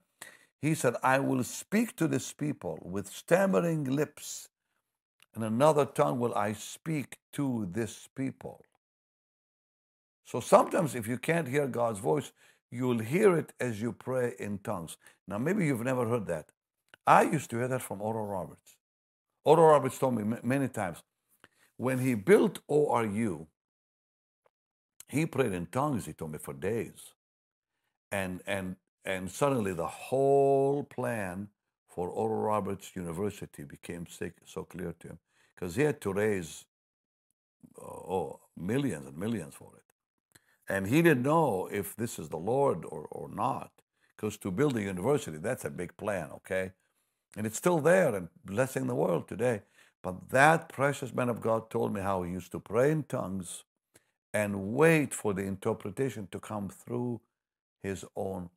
He 0.59 0.73
said, 0.73 0.95
I 1.03 1.19
will 1.19 1.43
speak 1.43 1.95
to 1.97 2.07
this 2.07 2.33
people 2.33 2.79
with 2.81 3.07
stammering 3.07 3.83
lips, 3.83 4.49
and 5.35 5.43
another 5.43 5.85
tongue 5.85 6.19
will 6.19 6.33
I 6.33 6.53
speak 6.53 7.19
to 7.33 7.69
this 7.71 8.09
people. 8.15 8.63
So 10.23 10.39
sometimes 10.39 10.95
if 10.95 11.07
you 11.07 11.19
can't 11.19 11.47
hear 11.47 11.67
God's 11.67 11.99
voice, 11.99 12.31
you'll 12.71 12.97
hear 12.97 13.37
it 13.37 13.53
as 13.59 13.79
you 13.79 13.91
pray 13.93 14.33
in 14.39 14.57
tongues. 14.57 14.97
Now, 15.27 15.37
maybe 15.37 15.67
you've 15.67 15.83
never 15.83 16.07
heard 16.07 16.25
that. 16.25 16.47
I 17.05 17.21
used 17.21 17.51
to 17.51 17.57
hear 17.57 17.67
that 17.67 17.83
from 17.83 18.01
Oral 18.01 18.25
Roberts. 18.25 18.75
Oral 19.43 19.67
Roberts 19.67 19.99
told 19.99 20.15
me 20.15 20.37
many 20.41 20.67
times 20.67 21.03
when 21.77 21.99
he 21.99 22.15
built 22.15 22.59
ORU, 22.67 23.45
he 25.07 25.25
prayed 25.25 25.53
in 25.53 25.67
tongues, 25.67 26.05
he 26.05 26.13
told 26.13 26.31
me, 26.31 26.39
for 26.39 26.53
days. 26.53 27.13
And, 28.11 28.41
and, 28.47 28.75
and 29.03 29.29
suddenly 29.29 29.73
the 29.73 29.87
whole 29.87 30.83
plan 30.83 31.49
for 31.87 32.09
Oral 32.09 32.41
Roberts 32.41 32.95
University 32.95 33.63
became 33.63 34.05
so 34.45 34.63
clear 34.63 34.93
to 34.99 35.07
him 35.09 35.19
because 35.53 35.75
he 35.75 35.83
had 35.83 36.01
to 36.01 36.13
raise 36.13 36.65
uh, 37.77 37.85
oh, 37.85 38.39
millions 38.57 39.07
and 39.07 39.17
millions 39.17 39.53
for 39.55 39.71
it. 39.75 39.83
And 40.67 40.87
he 40.87 41.01
didn't 41.01 41.23
know 41.23 41.69
if 41.71 41.95
this 41.95 42.17
is 42.17 42.29
the 42.29 42.37
Lord 42.37 42.85
or, 42.85 43.07
or 43.11 43.29
not 43.29 43.71
because 44.15 44.37
to 44.37 44.51
build 44.51 44.77
a 44.77 44.81
university, 44.81 45.37
that's 45.37 45.65
a 45.65 45.69
big 45.69 45.95
plan, 45.97 46.29
okay? 46.33 46.71
And 47.37 47.45
it's 47.45 47.57
still 47.57 47.79
there 47.79 48.15
and 48.15 48.29
blessing 48.43 48.87
the 48.87 48.95
world 48.95 49.27
today. 49.27 49.61
But 50.01 50.29
that 50.29 50.69
precious 50.69 51.13
man 51.13 51.29
of 51.29 51.41
God 51.41 51.69
told 51.69 51.93
me 51.93 52.01
how 52.01 52.23
he 52.23 52.31
used 52.31 52.51
to 52.53 52.59
pray 52.59 52.91
in 52.91 53.03
tongues 53.03 53.63
and 54.35 54.73
wait 54.73 55.13
for 55.13 55.33
the 55.33 55.43
interpretation 55.43 56.27
to 56.29 56.39
come 56.41 56.67
through 56.67 57.21
his 57.81 58.03
own 58.17 58.49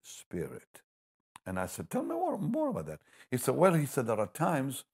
spirit. 0.00 0.82
And 1.44 1.58
I 1.58 1.66
said, 1.66 1.90
Tell 1.90 2.04
me 2.04 2.14
more, 2.14 2.38
more 2.38 2.68
about 2.68 2.86
that. 2.86 3.00
He 3.28 3.36
said, 3.36 3.56
Well, 3.56 3.74
he 3.74 3.84
said, 3.84 4.06
there 4.06 4.20
are 4.20 4.28
times 4.28 4.84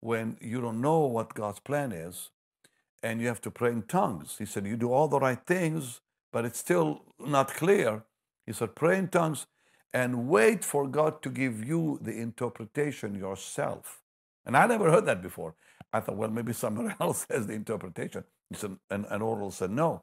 when 0.00 0.36
you 0.40 0.60
don't 0.60 0.80
know 0.80 1.06
what 1.06 1.34
God's 1.34 1.60
plan 1.60 1.92
is 1.92 2.30
and 3.00 3.20
you 3.20 3.28
have 3.28 3.40
to 3.42 3.50
pray 3.52 3.70
in 3.70 3.82
tongues. 3.82 4.34
He 4.40 4.44
said, 4.44 4.66
You 4.66 4.76
do 4.76 4.92
all 4.92 5.06
the 5.06 5.20
right 5.20 5.46
things, 5.46 6.00
but 6.32 6.44
it's 6.44 6.58
still 6.58 7.02
not 7.24 7.54
clear. 7.54 8.02
He 8.46 8.52
said, 8.52 8.74
Pray 8.74 8.98
in 8.98 9.06
tongues 9.06 9.46
and 9.92 10.26
wait 10.28 10.64
for 10.64 10.88
God 10.88 11.22
to 11.22 11.30
give 11.30 11.64
you 11.64 12.00
the 12.02 12.10
interpretation 12.12 13.14
yourself. 13.14 14.02
And 14.44 14.56
I 14.56 14.66
never 14.66 14.90
heard 14.90 15.06
that 15.06 15.22
before. 15.22 15.54
I 15.92 16.00
thought, 16.00 16.16
well, 16.16 16.30
maybe 16.30 16.52
somebody 16.52 16.92
else 17.00 17.24
has 17.30 17.46
the 17.46 17.52
interpretation. 17.52 18.24
He 18.50 18.56
said, 18.56 18.76
and, 18.90 19.06
and 19.10 19.22
Oral 19.22 19.50
said, 19.50 19.70
no. 19.70 20.02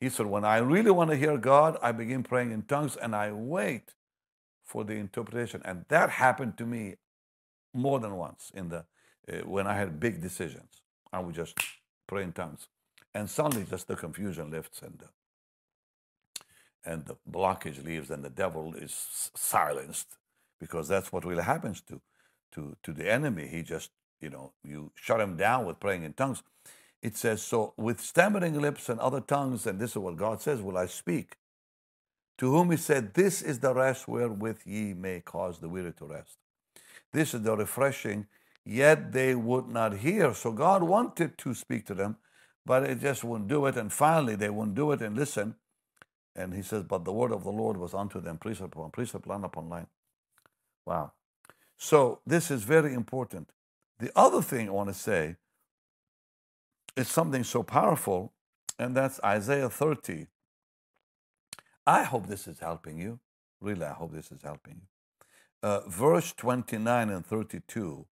He 0.00 0.08
said, 0.08 0.26
when 0.26 0.44
I 0.44 0.58
really 0.58 0.90
want 0.90 1.10
to 1.10 1.16
hear 1.16 1.38
God, 1.38 1.78
I 1.82 1.92
begin 1.92 2.22
praying 2.22 2.52
in 2.52 2.62
tongues 2.62 2.96
and 2.96 3.14
I 3.14 3.32
wait 3.32 3.94
for 4.64 4.84
the 4.84 4.94
interpretation. 4.94 5.62
And 5.64 5.84
that 5.88 6.10
happened 6.10 6.58
to 6.58 6.66
me 6.66 6.96
more 7.74 8.00
than 8.00 8.16
once 8.16 8.50
in 8.54 8.68
the 8.68 8.84
uh, 9.30 9.38
when 9.46 9.66
I 9.66 9.74
had 9.74 10.00
big 10.00 10.20
decisions. 10.20 10.82
I 11.12 11.20
would 11.20 11.34
just 11.34 11.58
pray 12.06 12.22
in 12.22 12.32
tongues, 12.32 12.68
and 13.14 13.30
suddenly 13.30 13.66
just 13.68 13.88
the 13.88 13.96
confusion 13.96 14.50
lifts 14.50 14.82
and 14.82 14.98
the, 14.98 16.90
and 16.90 17.06
the 17.06 17.16
blockage 17.30 17.84
leaves, 17.84 18.10
and 18.10 18.24
the 18.24 18.30
devil 18.30 18.74
is 18.74 19.30
silenced 19.34 20.16
because 20.60 20.88
that's 20.88 21.12
what 21.12 21.24
really 21.24 21.42
happens 21.42 21.80
to 21.82 22.00
to 22.52 22.76
to 22.82 22.92
the 22.92 23.10
enemy. 23.10 23.46
He 23.48 23.62
just 23.62 23.90
you 24.20 24.30
know, 24.30 24.52
you 24.64 24.90
shut 24.94 25.20
him 25.20 25.36
down 25.36 25.66
with 25.66 25.80
praying 25.80 26.04
in 26.04 26.14
tongues. 26.14 26.42
It 27.04 27.18
says, 27.18 27.42
So 27.42 27.74
with 27.76 28.00
stammering 28.00 28.58
lips 28.58 28.88
and 28.88 28.98
other 28.98 29.20
tongues, 29.20 29.66
and 29.66 29.78
this 29.78 29.90
is 29.90 29.98
what 29.98 30.16
God 30.16 30.40
says, 30.40 30.62
will 30.62 30.78
I 30.78 30.86
speak. 30.86 31.36
To 32.38 32.50
whom 32.50 32.70
he 32.70 32.78
said, 32.78 33.12
This 33.12 33.42
is 33.42 33.58
the 33.58 33.74
rest 33.74 34.08
wherewith 34.08 34.60
ye 34.64 34.94
may 34.94 35.20
cause 35.20 35.58
the 35.58 35.68
weary 35.68 35.92
to 35.98 36.06
rest. 36.06 36.38
This 37.12 37.34
is 37.34 37.42
the 37.42 37.54
refreshing, 37.54 38.26
yet 38.64 39.12
they 39.12 39.34
would 39.34 39.68
not 39.68 39.98
hear. 39.98 40.32
So 40.32 40.50
God 40.50 40.82
wanted 40.82 41.36
to 41.36 41.52
speak 41.52 41.84
to 41.88 41.94
them, 41.94 42.16
but 42.64 42.84
it 42.84 43.00
just 43.00 43.22
wouldn't 43.22 43.50
do 43.50 43.66
it. 43.66 43.76
And 43.76 43.92
finally, 43.92 44.34
they 44.34 44.48
wouldn't 44.48 44.74
do 44.74 44.90
it 44.92 45.02
and 45.02 45.14
listen. 45.14 45.56
And 46.34 46.54
he 46.54 46.62
says, 46.62 46.84
But 46.84 47.04
the 47.04 47.12
word 47.12 47.32
of 47.32 47.44
the 47.44 47.52
Lord 47.52 47.76
was 47.76 47.92
unto 47.92 48.18
them, 48.18 48.38
precept 48.38 48.72
upon 48.72 48.92
precept, 48.92 49.26
line 49.26 49.44
upon 49.44 49.68
line. 49.68 49.88
Wow. 50.86 51.12
So 51.76 52.20
this 52.26 52.50
is 52.50 52.62
very 52.62 52.94
important. 52.94 53.50
The 53.98 54.10
other 54.16 54.40
thing 54.40 54.68
I 54.68 54.72
want 54.72 54.88
to 54.88 54.94
say 54.94 55.36
is 56.96 57.08
something 57.08 57.44
so 57.44 57.62
powerful, 57.62 58.32
and 58.78 58.96
that's 58.96 59.20
Isaiah 59.24 59.70
30. 59.70 60.26
I 61.86 62.02
hope 62.04 62.26
this 62.26 62.46
is 62.46 62.60
helping 62.60 62.98
you. 62.98 63.20
Really, 63.60 63.84
I 63.84 63.92
hope 63.92 64.12
this 64.12 64.30
is 64.32 64.42
helping 64.42 64.74
you. 64.74 65.68
Uh, 65.68 65.80
verse 65.88 66.32
29 66.32 67.10
and 67.10 67.24
32, 67.24 68.06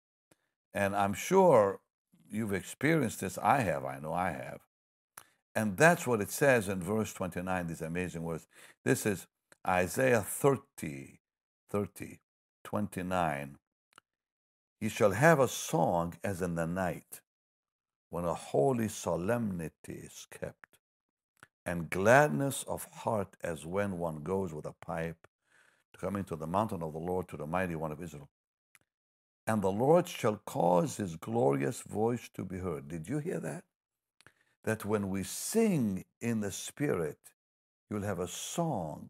and 0.72 0.96
I'm 0.96 1.12
sure 1.12 1.80
you've 2.30 2.54
experienced 2.54 3.20
this. 3.20 3.38
I 3.38 3.60
have, 3.60 3.84
I 3.84 3.98
know 3.98 4.12
I 4.12 4.30
have. 4.30 4.60
And 5.54 5.76
that's 5.76 6.06
what 6.06 6.22
it 6.22 6.30
says 6.30 6.68
in 6.68 6.80
verse 6.80 7.12
29, 7.12 7.66
these 7.66 7.82
amazing 7.82 8.22
words. 8.22 8.46
This 8.84 9.04
is 9.04 9.26
Isaiah 9.66 10.22
30, 10.22 11.20
30, 11.70 12.20
29 12.64 13.58
Ye 14.82 14.88
shall 14.88 15.12
have 15.12 15.38
a 15.38 15.46
song 15.46 16.14
as 16.24 16.42
in 16.42 16.56
the 16.56 16.66
night, 16.66 17.20
when 18.12 18.26
a 18.26 18.34
holy 18.34 18.88
solemnity 18.88 19.94
is 20.04 20.26
kept, 20.30 20.76
and 21.64 21.88
gladness 21.88 22.62
of 22.68 22.84
heart 22.92 23.34
as 23.42 23.64
when 23.64 23.96
one 23.96 24.16
goes 24.16 24.52
with 24.52 24.66
a 24.66 24.74
pipe 24.84 25.26
to 25.94 25.98
come 25.98 26.16
into 26.16 26.36
the 26.36 26.46
mountain 26.46 26.82
of 26.82 26.92
the 26.92 26.98
Lord 26.98 27.26
to 27.28 27.38
the 27.38 27.46
mighty 27.46 27.74
one 27.74 27.90
of 27.90 28.02
Israel. 28.02 28.28
And 29.46 29.62
the 29.62 29.72
Lord 29.72 30.06
shall 30.06 30.42
cause 30.44 30.98
his 30.98 31.16
glorious 31.16 31.80
voice 31.80 32.28
to 32.34 32.44
be 32.44 32.58
heard. 32.58 32.86
Did 32.86 33.08
you 33.08 33.16
hear 33.16 33.40
that? 33.40 33.64
That 34.64 34.84
when 34.84 35.08
we 35.08 35.22
sing 35.22 36.04
in 36.20 36.40
the 36.42 36.52
Spirit, 36.52 37.18
you'll 37.88 38.02
have 38.02 38.20
a 38.20 38.28
song 38.28 39.08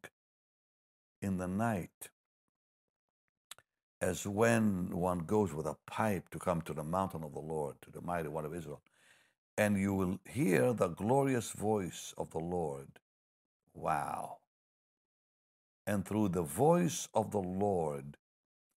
in 1.21 1.39
the 1.39 1.49
night 1.49 2.09
as 4.01 4.29
when 4.29 4.91
one 4.97 5.21
goes 5.21 5.53
with 5.53 5.67
a 5.67 5.77
pipe 5.89 6.31
to 6.31 6.39
come 6.39 6.63
to 6.63 6.73
the 6.73 6.85
mountain 6.85 7.25
of 7.25 7.33
the 7.33 7.41
Lord, 7.41 7.75
to 7.83 7.91
the 7.91 8.01
mighty 8.01 8.29
one 8.29 8.45
of 8.45 8.55
Israel, 8.55 8.81
and 9.59 9.79
you 9.79 9.95
will 9.95 10.19
hear 10.29 10.73
the 10.73 10.89
glorious 10.89 11.51
voice 11.53 12.15
of 12.19 12.31
the 12.31 12.39
Lord. 12.39 12.89
Wow. 13.75 14.39
And 15.87 16.07
through 16.07 16.31
the 16.31 16.43
voice 16.43 17.09
of 17.15 17.31
the 17.33 17.41
Lord, 17.41 18.17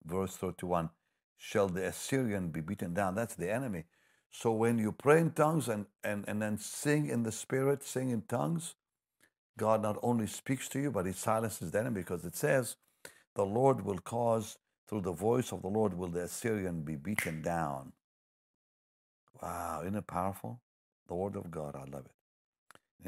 verse 0.05 0.37
31, 0.37 0.91
shall 1.37 1.69
the 1.69 1.87
Assyrian 1.87 2.49
be 2.49 2.61
beaten 2.61 2.95
down. 2.95 3.15
That's 3.15 3.35
the 3.35 3.53
enemy. 3.53 3.85
So 4.31 4.53
when 4.53 4.79
you 4.79 4.93
pray 4.93 5.21
in 5.21 5.31
tongues 5.33 5.69
and, 5.69 5.87
and, 6.03 6.25
and 6.27 6.43
then 6.43 6.59
sing 6.59 7.09
in 7.09 7.23
the 7.23 7.33
Spirit, 7.33 7.85
sing 7.85 8.11
in 8.11 8.23
tongues, 8.23 8.75
God 9.59 9.83
not 9.83 9.99
only 10.03 10.27
speaks 10.27 10.69
to 10.71 10.81
you, 10.81 10.91
but 10.91 11.07
he 11.07 11.13
silences 11.13 11.71
the 11.71 11.81
enemy 11.81 12.01
because 12.01 12.25
it 12.25 12.35
says, 12.35 12.77
the 13.35 13.45
Lord 13.47 13.85
will 13.85 13.99
cause 13.99 14.59
through 14.89 15.03
the 15.03 15.13
voice 15.13 15.53
of 15.53 15.63
the 15.63 15.69
Lord 15.69 15.95
will 15.97 16.09
the 16.09 16.25
Assyrian 16.25 16.83
be 16.83 16.97
beaten 16.97 17.43
down. 17.43 17.93
Wow, 19.43 19.83
isn't 19.83 19.97
it 19.97 20.07
powerful? 20.07 20.61
The 21.09 21.15
word 21.15 21.37
of 21.37 21.51
God, 21.51 21.77
I 21.77 21.85
love 21.91 22.07
it. 22.07 22.13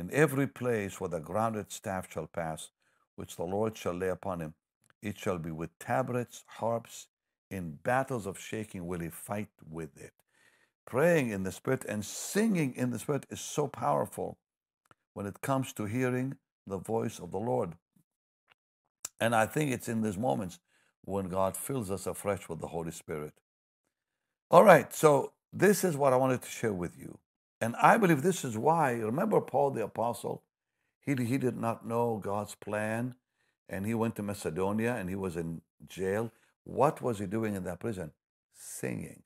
In 0.00 0.10
every 0.12 0.46
place 0.46 1.00
where 1.00 1.10
the 1.10 1.20
grounded 1.20 1.72
staff 1.72 2.12
shall 2.12 2.26
pass, 2.26 2.70
which 3.16 3.36
the 3.36 3.44
Lord 3.44 3.76
shall 3.76 3.94
lay 3.94 4.08
upon 4.10 4.40
him, 4.40 4.54
it 5.02 5.18
shall 5.18 5.38
be 5.38 5.50
with 5.50 5.78
tabrets, 5.78 6.44
harps, 6.46 7.08
in 7.50 7.78
battles 7.82 8.26
of 8.26 8.38
shaking 8.38 8.86
will 8.86 9.00
he 9.00 9.08
fight 9.08 9.48
with 9.70 9.96
it. 9.96 10.12
Praying 10.86 11.30
in 11.30 11.44
the 11.44 11.52
Spirit 11.52 11.84
and 11.88 12.04
singing 12.04 12.74
in 12.76 12.90
the 12.90 12.98
Spirit 12.98 13.26
is 13.30 13.40
so 13.40 13.68
powerful 13.68 14.38
when 15.14 15.26
it 15.26 15.40
comes 15.42 15.72
to 15.74 15.86
hearing 15.86 16.36
the 16.66 16.78
voice 16.78 17.18
of 17.20 17.30
the 17.32 17.38
Lord. 17.38 17.74
And 19.20 19.34
I 19.34 19.46
think 19.46 19.72
it's 19.72 19.88
in 19.88 20.02
these 20.02 20.18
moments 20.18 20.58
when 21.02 21.28
God 21.28 21.56
fills 21.56 21.90
us 21.90 22.06
afresh 22.06 22.48
with 22.48 22.60
the 22.60 22.68
Holy 22.68 22.92
Spirit. 22.92 23.34
All 24.50 24.64
right, 24.64 24.92
so 24.94 25.32
this 25.52 25.84
is 25.84 25.96
what 25.96 26.12
I 26.12 26.16
wanted 26.16 26.42
to 26.42 26.50
share 26.50 26.72
with 26.74 26.98
you. 26.98 27.18
And 27.60 27.74
I 27.76 27.96
believe 27.96 28.22
this 28.22 28.44
is 28.44 28.56
why, 28.56 28.92
remember 28.92 29.40
Paul 29.40 29.70
the 29.70 29.84
Apostle? 29.84 30.42
He, 31.00 31.14
he 31.24 31.38
did 31.38 31.56
not 31.56 31.86
know 31.86 32.20
God's 32.22 32.54
plan, 32.54 33.14
and 33.68 33.86
he 33.86 33.94
went 33.94 34.16
to 34.16 34.22
Macedonia 34.22 34.94
and 34.94 35.08
he 35.08 35.14
was 35.14 35.36
in 35.36 35.62
jail. 35.88 36.32
What 36.64 37.00
was 37.00 37.18
he 37.18 37.26
doing 37.26 37.54
in 37.54 37.64
that 37.64 37.80
prison? 37.80 38.12
Singing. 38.54 39.22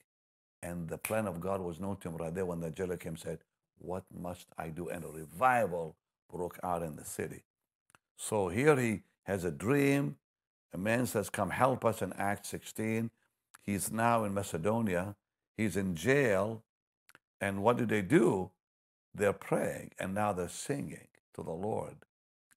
And 0.63 0.89
the 0.89 0.99
plan 0.99 1.27
of 1.27 1.41
God 1.41 1.61
was 1.61 1.81
known 1.81 1.97
to 1.99 2.09
him 2.09 2.17
right 2.17 2.35
there 2.35 2.47
when 2.47 2.61
the 2.61 2.71
jailer 2.71 2.97
came 2.97 3.13
and 3.13 3.19
said, 3.19 3.39
What 3.79 4.05
must 4.13 4.47
I 4.59 4.69
do? 4.69 4.89
And 4.89 5.05
a 5.05 5.09
revival 5.09 5.97
broke 6.31 6.59
out 6.63 6.83
in 6.83 6.97
the 6.97 7.05
city. 7.05 7.45
So 8.17 8.49
here 8.49 8.77
he 8.79 9.03
has 9.25 9.45
a 9.45 9.51
dream. 9.51 10.17
A 10.73 10.79
man 10.79 11.07
says, 11.07 11.31
Come 11.31 11.51
help 11.51 11.85
us 11.85 12.03
in 12.03 12.13
Acts 12.15 12.51
16. 12.51 13.11
He's 13.63 13.91
now 13.91 14.25
in 14.25 14.35
Macedonia. 14.35 15.17
He's 15.57 15.77
in 15.77 15.95
jail. 15.95 16.63
And 17.41 17.63
what 17.63 17.79
do 17.79 17.87
they 17.87 18.03
do? 18.03 18.51
They're 19.15 19.33
praying 19.33 19.93
and 19.99 20.15
now 20.15 20.33
they're 20.33 20.49
singing 20.49 21.09
to 21.35 21.43
the 21.43 21.53
Lord. 21.53 21.97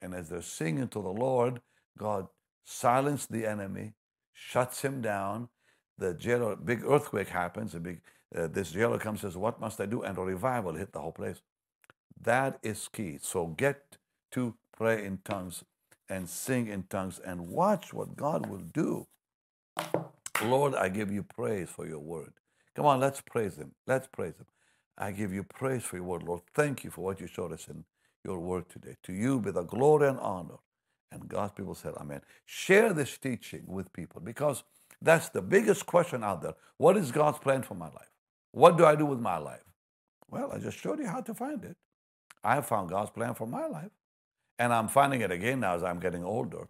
And 0.01 0.13
as 0.13 0.29
they're 0.29 0.41
singing 0.41 0.89
to 0.89 1.01
the 1.01 1.09
Lord, 1.09 1.61
God 1.97 2.27
silenced 2.65 3.31
the 3.31 3.45
enemy, 3.45 3.93
shuts 4.33 4.81
him 4.81 5.01
down. 5.01 5.49
The 5.97 6.13
jailer, 6.13 6.55
big 6.55 6.83
earthquake 6.85 7.29
happens. 7.29 7.75
A 7.75 7.79
big, 7.79 8.01
uh, 8.35 8.47
this 8.47 8.71
jailer 8.71 8.99
comes 8.99 9.23
and 9.23 9.31
says, 9.33 9.37
What 9.37 9.61
must 9.61 9.79
I 9.81 9.85
do? 9.85 10.03
And 10.03 10.17
a 10.17 10.21
revival 10.21 10.73
hit 10.73 10.93
the 10.93 10.99
whole 11.01 11.11
place. 11.11 11.41
That 12.21 12.59
is 12.63 12.87
key. 12.87 13.19
So 13.21 13.47
get 13.47 13.97
to 14.31 14.55
pray 14.77 15.05
in 15.05 15.19
tongues 15.23 15.63
and 16.09 16.29
sing 16.29 16.67
in 16.67 16.83
tongues 16.83 17.19
and 17.25 17.49
watch 17.49 17.93
what 17.93 18.15
God 18.17 18.47
will 18.47 18.59
do. 18.73 19.07
Lord, 20.43 20.75
I 20.75 20.89
give 20.89 21.11
you 21.11 21.23
praise 21.23 21.69
for 21.69 21.87
your 21.87 21.99
word. 21.99 22.33
Come 22.75 22.85
on, 22.85 22.99
let's 22.99 23.21
praise 23.21 23.57
him. 23.57 23.71
Let's 23.87 24.07
praise 24.07 24.35
him. 24.37 24.45
I 24.97 25.11
give 25.11 25.33
you 25.33 25.43
praise 25.43 25.83
for 25.83 25.97
your 25.97 26.05
word, 26.05 26.23
Lord. 26.23 26.41
Thank 26.53 26.83
you 26.83 26.91
for 26.91 27.03
what 27.03 27.19
you 27.19 27.27
showed 27.27 27.51
us 27.51 27.67
in 27.67 27.83
your 28.23 28.39
word 28.39 28.69
today. 28.69 28.97
To 29.03 29.13
you 29.13 29.39
be 29.39 29.51
the 29.51 29.63
glory 29.63 30.07
and 30.09 30.19
honor. 30.19 30.59
And 31.11 31.27
God's 31.27 31.53
people 31.53 31.75
said, 31.75 31.93
Amen. 31.95 32.21
Share 32.45 32.93
this 32.93 33.17
teaching 33.17 33.63
with 33.67 33.91
people 33.93 34.21
because 34.21 34.63
that's 35.01 35.29
the 35.29 35.41
biggest 35.41 35.85
question 35.85 36.23
out 36.23 36.41
there. 36.41 36.55
What 36.77 36.97
is 36.97 37.11
God's 37.11 37.39
plan 37.39 37.63
for 37.63 37.75
my 37.75 37.87
life? 37.87 38.11
What 38.51 38.77
do 38.77 38.85
I 38.85 38.95
do 38.95 39.05
with 39.05 39.19
my 39.19 39.37
life? 39.37 39.63
Well, 40.29 40.51
I 40.51 40.59
just 40.59 40.77
showed 40.77 40.99
you 40.99 41.07
how 41.07 41.21
to 41.21 41.33
find 41.33 41.63
it. 41.63 41.77
I 42.43 42.61
found 42.61 42.89
God's 42.89 43.11
plan 43.11 43.35
for 43.35 43.47
my 43.47 43.67
life. 43.67 43.91
And 44.59 44.73
I'm 44.73 44.87
finding 44.87 45.21
it 45.21 45.31
again 45.31 45.59
now 45.59 45.75
as 45.75 45.83
I'm 45.83 45.99
getting 45.99 46.23
older. 46.23 46.67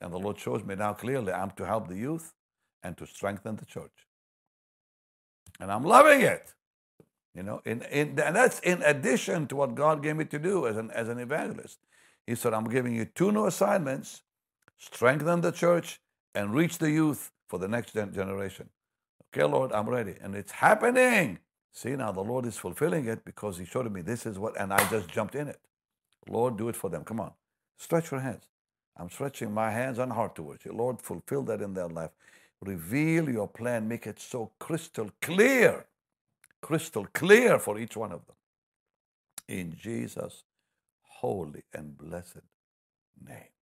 And 0.00 0.12
the 0.12 0.18
Lord 0.18 0.38
shows 0.38 0.64
me 0.64 0.74
now 0.74 0.92
clearly 0.94 1.32
I'm 1.32 1.50
to 1.52 1.66
help 1.66 1.88
the 1.88 1.96
youth 1.96 2.32
and 2.82 2.96
to 2.98 3.06
strengthen 3.06 3.56
the 3.56 3.64
church. 3.64 4.06
And 5.60 5.70
I'm 5.70 5.84
loving 5.84 6.22
it. 6.22 6.54
You 7.34 7.42
know, 7.42 7.62
in, 7.64 7.82
in, 7.90 8.18
and 8.20 8.36
that's 8.36 8.60
in 8.60 8.82
addition 8.82 9.46
to 9.48 9.56
what 9.56 9.74
God 9.74 10.02
gave 10.02 10.16
me 10.16 10.24
to 10.26 10.38
do 10.38 10.66
as 10.66 10.76
an, 10.76 10.90
as 10.92 11.08
an 11.08 11.18
evangelist. 11.18 11.78
He 12.26 12.34
said, 12.34 12.54
I'm 12.54 12.68
giving 12.68 12.94
you 12.94 13.06
two 13.06 13.32
new 13.32 13.46
assignments 13.46 14.22
strengthen 14.78 15.40
the 15.42 15.52
church 15.52 16.00
and 16.34 16.54
reach 16.54 16.78
the 16.78 16.90
youth 16.90 17.30
for 17.48 17.58
the 17.58 17.68
next 17.68 17.94
generation. 17.94 18.68
Okay, 19.34 19.44
Lord, 19.44 19.72
I'm 19.72 19.88
ready. 19.88 20.16
And 20.20 20.34
it's 20.34 20.52
happening. 20.52 21.38
See, 21.72 21.96
now 21.96 22.12
the 22.12 22.22
Lord 22.22 22.46
is 22.46 22.58
fulfilling 22.58 23.06
it 23.06 23.24
because 23.24 23.58
He 23.58 23.64
showed 23.64 23.90
me 23.92 24.02
this 24.02 24.26
is 24.26 24.38
what, 24.38 24.60
and 24.60 24.72
I 24.72 24.88
just 24.90 25.08
jumped 25.08 25.34
in 25.34 25.48
it. 25.48 25.60
Lord, 26.28 26.58
do 26.58 26.68
it 26.68 26.76
for 26.76 26.90
them. 26.90 27.04
Come 27.04 27.20
on. 27.20 27.32
Stretch 27.78 28.10
your 28.10 28.20
hands. 28.20 28.44
I'm 28.96 29.10
stretching 29.10 29.52
my 29.52 29.70
hands 29.70 29.98
and 29.98 30.12
heart 30.12 30.34
towards 30.34 30.64
you. 30.64 30.72
Lord, 30.72 31.00
fulfill 31.00 31.42
that 31.44 31.62
in 31.62 31.74
their 31.74 31.88
life. 31.88 32.10
Reveal 32.60 33.30
your 33.30 33.48
plan. 33.48 33.88
Make 33.88 34.06
it 34.06 34.20
so 34.20 34.52
crystal 34.58 35.10
clear, 35.22 35.86
crystal 36.62 37.06
clear 37.12 37.58
for 37.58 37.78
each 37.78 37.96
one 37.96 38.12
of 38.12 38.24
them. 38.26 38.36
In 39.48 39.76
Jesus' 39.76 40.44
holy 41.02 41.64
and 41.74 41.98
blessed 41.98 42.46
name. 43.28 43.52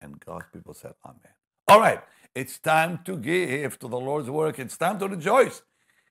And 0.00 0.18
God's 0.20 0.46
people 0.52 0.74
said, 0.74 0.94
Amen. 1.04 1.34
All 1.68 1.80
right, 1.80 2.00
it's 2.34 2.58
time 2.58 3.00
to 3.04 3.16
give 3.16 3.78
to 3.80 3.88
the 3.88 3.98
Lord's 3.98 4.30
work. 4.30 4.58
It's 4.58 4.76
time 4.76 4.98
to 5.00 5.08
rejoice. 5.08 5.62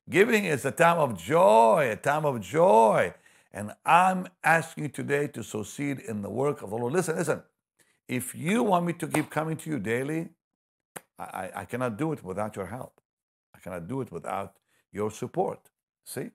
Giving 0.10 0.46
is 0.46 0.66
a 0.66 0.72
time 0.72 0.98
of 0.98 1.18
joy, 1.18 1.90
a 1.92 1.96
time 1.96 2.26
of 2.26 2.42
joy. 2.42 3.14
And 3.52 3.72
I'm 3.86 4.28
asking 4.44 4.84
you 4.84 4.90
today 4.90 5.28
to 5.28 5.44
succeed 5.44 6.00
in 6.00 6.22
the 6.22 6.30
work 6.30 6.62
of 6.62 6.70
the 6.72 6.76
Lord. 6.76 6.94
Listen, 6.94 7.16
listen. 7.16 7.42
If 8.08 8.36
you 8.36 8.62
want 8.64 8.86
me 8.86 8.94
to 8.94 9.08
keep 9.08 9.30
coming 9.30 9.58
to 9.58 9.70
you 9.70 9.80
daily, 9.80 10.30
I, 11.18 11.50
I 11.56 11.66
cannot 11.66 11.98
do 11.98 12.12
it 12.12 12.24
without 12.24 12.56
your 12.56 12.68
help. 12.68 13.00
I 13.56 13.60
cannot 13.60 13.88
do 13.88 14.02
it 14.02 14.12
without 14.12 14.56
your 14.92 15.10
support. 15.10 15.60
See? 16.06 16.32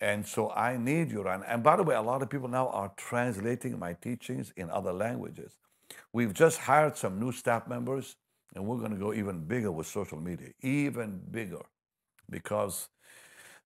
And 0.00 0.26
so 0.26 0.50
I 0.50 0.76
need 0.76 1.12
you. 1.12 1.26
And, 1.28 1.44
and 1.46 1.62
by 1.62 1.76
the 1.76 1.82
way, 1.84 1.94
a 1.94 2.02
lot 2.02 2.22
of 2.22 2.30
people 2.30 2.48
now 2.48 2.68
are 2.68 2.92
translating 2.96 3.78
my 3.78 3.94
teachings 3.94 4.52
in 4.56 4.68
other 4.68 4.92
languages. 4.92 5.56
We've 6.12 6.34
just 6.34 6.58
hired 6.58 6.96
some 6.96 7.20
new 7.20 7.32
staff 7.32 7.68
members, 7.68 8.16
and 8.54 8.66
we're 8.66 8.78
going 8.78 8.90
to 8.90 8.96
go 8.96 9.14
even 9.14 9.44
bigger 9.44 9.70
with 9.70 9.86
social 9.86 10.20
media, 10.20 10.48
even 10.60 11.20
bigger, 11.30 11.62
because 12.28 12.88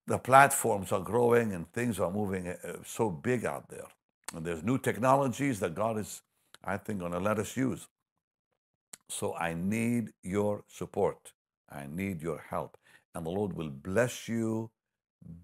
the 0.07 0.19
platforms 0.19 0.93
are 0.93 1.01
growing 1.01 1.53
and 1.53 1.73
things 1.73 1.99
are 1.99 2.11
moving 2.11 2.49
uh, 2.49 2.55
so 2.85 3.11
big 3.11 3.45
out 3.45 3.69
there. 3.69 3.87
And 4.35 4.45
there's 4.45 4.63
new 4.63 4.79
technologies 4.79 5.59
that 5.61 5.75
God 5.75 5.99
is, 5.99 6.23
I 6.63 6.77
think, 6.77 7.01
going 7.01 7.13
to 7.13 7.19
let 7.19 7.39
us 7.39 7.57
use. 7.57 7.89
So 9.09 9.35
I 9.35 9.55
need 9.55 10.11
your 10.23 10.65
support. 10.69 11.33
I 11.71 11.87
need 11.89 12.23
your 12.23 12.45
help. 12.51 12.77
And 13.15 13.25
the 13.25 13.31
Lord 13.31 13.55
will 13.55 13.71
bless 13.71 14.29
you 14.29 14.71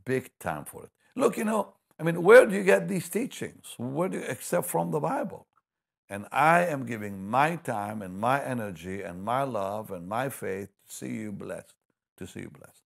big 0.05 0.31
time 0.39 0.65
for 0.65 0.85
it. 0.85 0.91
Look, 1.15 1.37
you 1.37 1.45
know, 1.45 1.75
I 1.99 2.03
mean, 2.03 2.23
where 2.23 2.47
do 2.47 2.55
you 2.55 2.65
get 2.65 2.89
these 2.89 3.09
teachings? 3.09 3.75
Where 3.77 4.09
do 4.09 4.19
you, 4.19 4.25
except 4.25 4.67
from 4.67 4.91
the 4.91 5.01
Bible? 5.01 5.47
And 6.09 6.27
I 6.31 6.67
am 6.67 6.85
giving 6.85 7.29
my 7.31 7.57
time 7.57 8.03
and 8.03 8.19
my 8.19 8.43
energy 8.43 9.03
and 9.03 9.23
my 9.23 9.45
love 9.45 9.91
and 9.91 10.09
my 10.09 10.29
faith 10.29 10.69
to 10.87 10.95
see 10.95 11.09
you 11.09 11.33
blessed, 11.33 11.75
to 12.19 12.27
see 12.27 12.41
you 12.41 12.51
blessed. 12.51 12.83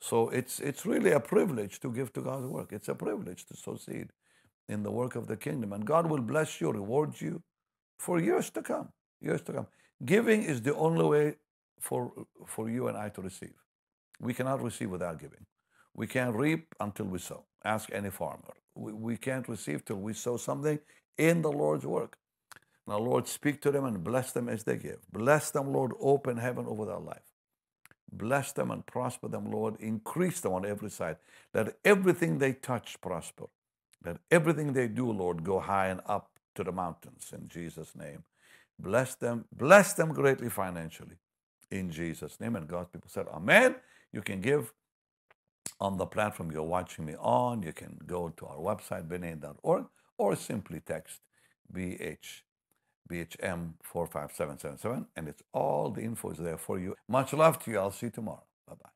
So 0.00 0.28
it's, 0.30 0.60
it's 0.60 0.86
really 0.86 1.12
a 1.12 1.20
privilege 1.20 1.80
to 1.80 1.90
give 1.92 2.12
to 2.14 2.22
God's 2.22 2.46
work. 2.46 2.72
It's 2.72 2.88
a 2.88 2.94
privilege 2.94 3.46
to 3.46 3.56
succeed 3.56 4.08
in 4.68 4.82
the 4.82 4.90
work 4.90 5.16
of 5.16 5.26
the 5.26 5.36
kingdom. 5.36 5.72
And 5.72 5.84
God 5.84 6.08
will 6.08 6.22
bless 6.22 6.60
you, 6.60 6.70
reward 6.70 7.20
you 7.20 7.42
for 7.98 8.20
years 8.20 8.50
to 8.50 8.62
come. 8.62 8.88
Years 9.20 9.42
to 9.42 9.52
come. 9.52 9.66
Giving 10.04 10.42
is 10.42 10.62
the 10.62 10.74
only 10.74 11.04
way 11.04 11.34
for, 11.80 12.12
for 12.46 12.70
you 12.70 12.88
and 12.88 12.96
I 12.96 13.08
to 13.10 13.22
receive. 13.22 13.54
We 14.20 14.34
cannot 14.34 14.62
receive 14.62 14.90
without 14.90 15.18
giving. 15.18 15.44
We 15.96 16.06
can't 16.06 16.36
reap 16.36 16.74
until 16.78 17.06
we 17.06 17.18
sow. 17.18 17.44
Ask 17.64 17.90
any 17.92 18.10
farmer. 18.10 18.54
We, 18.74 18.92
we 18.92 19.16
can't 19.16 19.48
receive 19.48 19.84
till 19.84 19.96
we 19.96 20.12
sow 20.12 20.36
something 20.36 20.78
in 21.18 21.42
the 21.42 21.50
Lord's 21.50 21.86
work. 21.86 22.18
Now, 22.86 22.98
Lord, 22.98 23.26
speak 23.26 23.62
to 23.62 23.72
them 23.72 23.84
and 23.84 24.04
bless 24.04 24.32
them 24.32 24.48
as 24.48 24.64
they 24.64 24.76
give. 24.76 24.98
Bless 25.12 25.50
them, 25.50 25.72
Lord. 25.72 25.92
Open 26.00 26.36
heaven 26.36 26.66
over 26.68 26.84
their 26.84 26.98
life. 26.98 27.22
Bless 28.12 28.52
them 28.52 28.70
and 28.70 28.86
prosper 28.86 29.28
them, 29.28 29.50
Lord. 29.50 29.76
Increase 29.80 30.40
them 30.40 30.52
on 30.52 30.66
every 30.66 30.90
side. 30.90 31.16
Let 31.54 31.76
everything 31.84 32.38
they 32.38 32.52
touch 32.52 33.00
prosper. 33.00 33.46
Let 34.04 34.18
everything 34.30 34.72
they 34.74 34.88
do, 34.88 35.10
Lord, 35.10 35.42
go 35.42 35.58
high 35.58 35.88
and 35.88 36.00
up 36.06 36.30
to 36.54 36.62
the 36.62 36.72
mountains 36.72 37.32
in 37.34 37.48
Jesus' 37.48 37.96
name. 37.96 38.22
Bless 38.78 39.14
them. 39.16 39.46
Bless 39.52 39.94
them 39.94 40.12
greatly 40.12 40.50
financially 40.50 41.16
in 41.70 41.90
Jesus' 41.90 42.38
name. 42.38 42.54
And 42.56 42.68
God's 42.68 42.90
people 42.90 43.10
said, 43.10 43.26
Amen. 43.32 43.76
You 44.12 44.22
can 44.22 44.40
give 44.40 44.72
on 45.80 45.96
the 45.98 46.06
platform 46.06 46.50
you're 46.50 46.62
watching 46.62 47.04
me 47.04 47.14
on. 47.18 47.62
You 47.62 47.72
can 47.72 47.98
go 48.06 48.28
to 48.30 48.46
our 48.46 48.58
website, 48.58 49.08
bennyhinn.org, 49.08 49.86
or 50.18 50.36
simply 50.36 50.80
text 50.80 51.20
BH 51.72 52.42
BHM 53.10 53.74
45777, 53.82 55.06
and 55.16 55.28
it's 55.28 55.42
all 55.52 55.90
the 55.90 56.02
info 56.02 56.30
is 56.30 56.38
there 56.38 56.58
for 56.58 56.78
you. 56.78 56.96
Much 57.08 57.32
love 57.32 57.58
to 57.60 57.70
you. 57.70 57.78
I'll 57.78 57.92
see 57.92 58.06
you 58.06 58.10
tomorrow. 58.10 58.42
Bye 58.66 58.74
bye. 58.82 58.95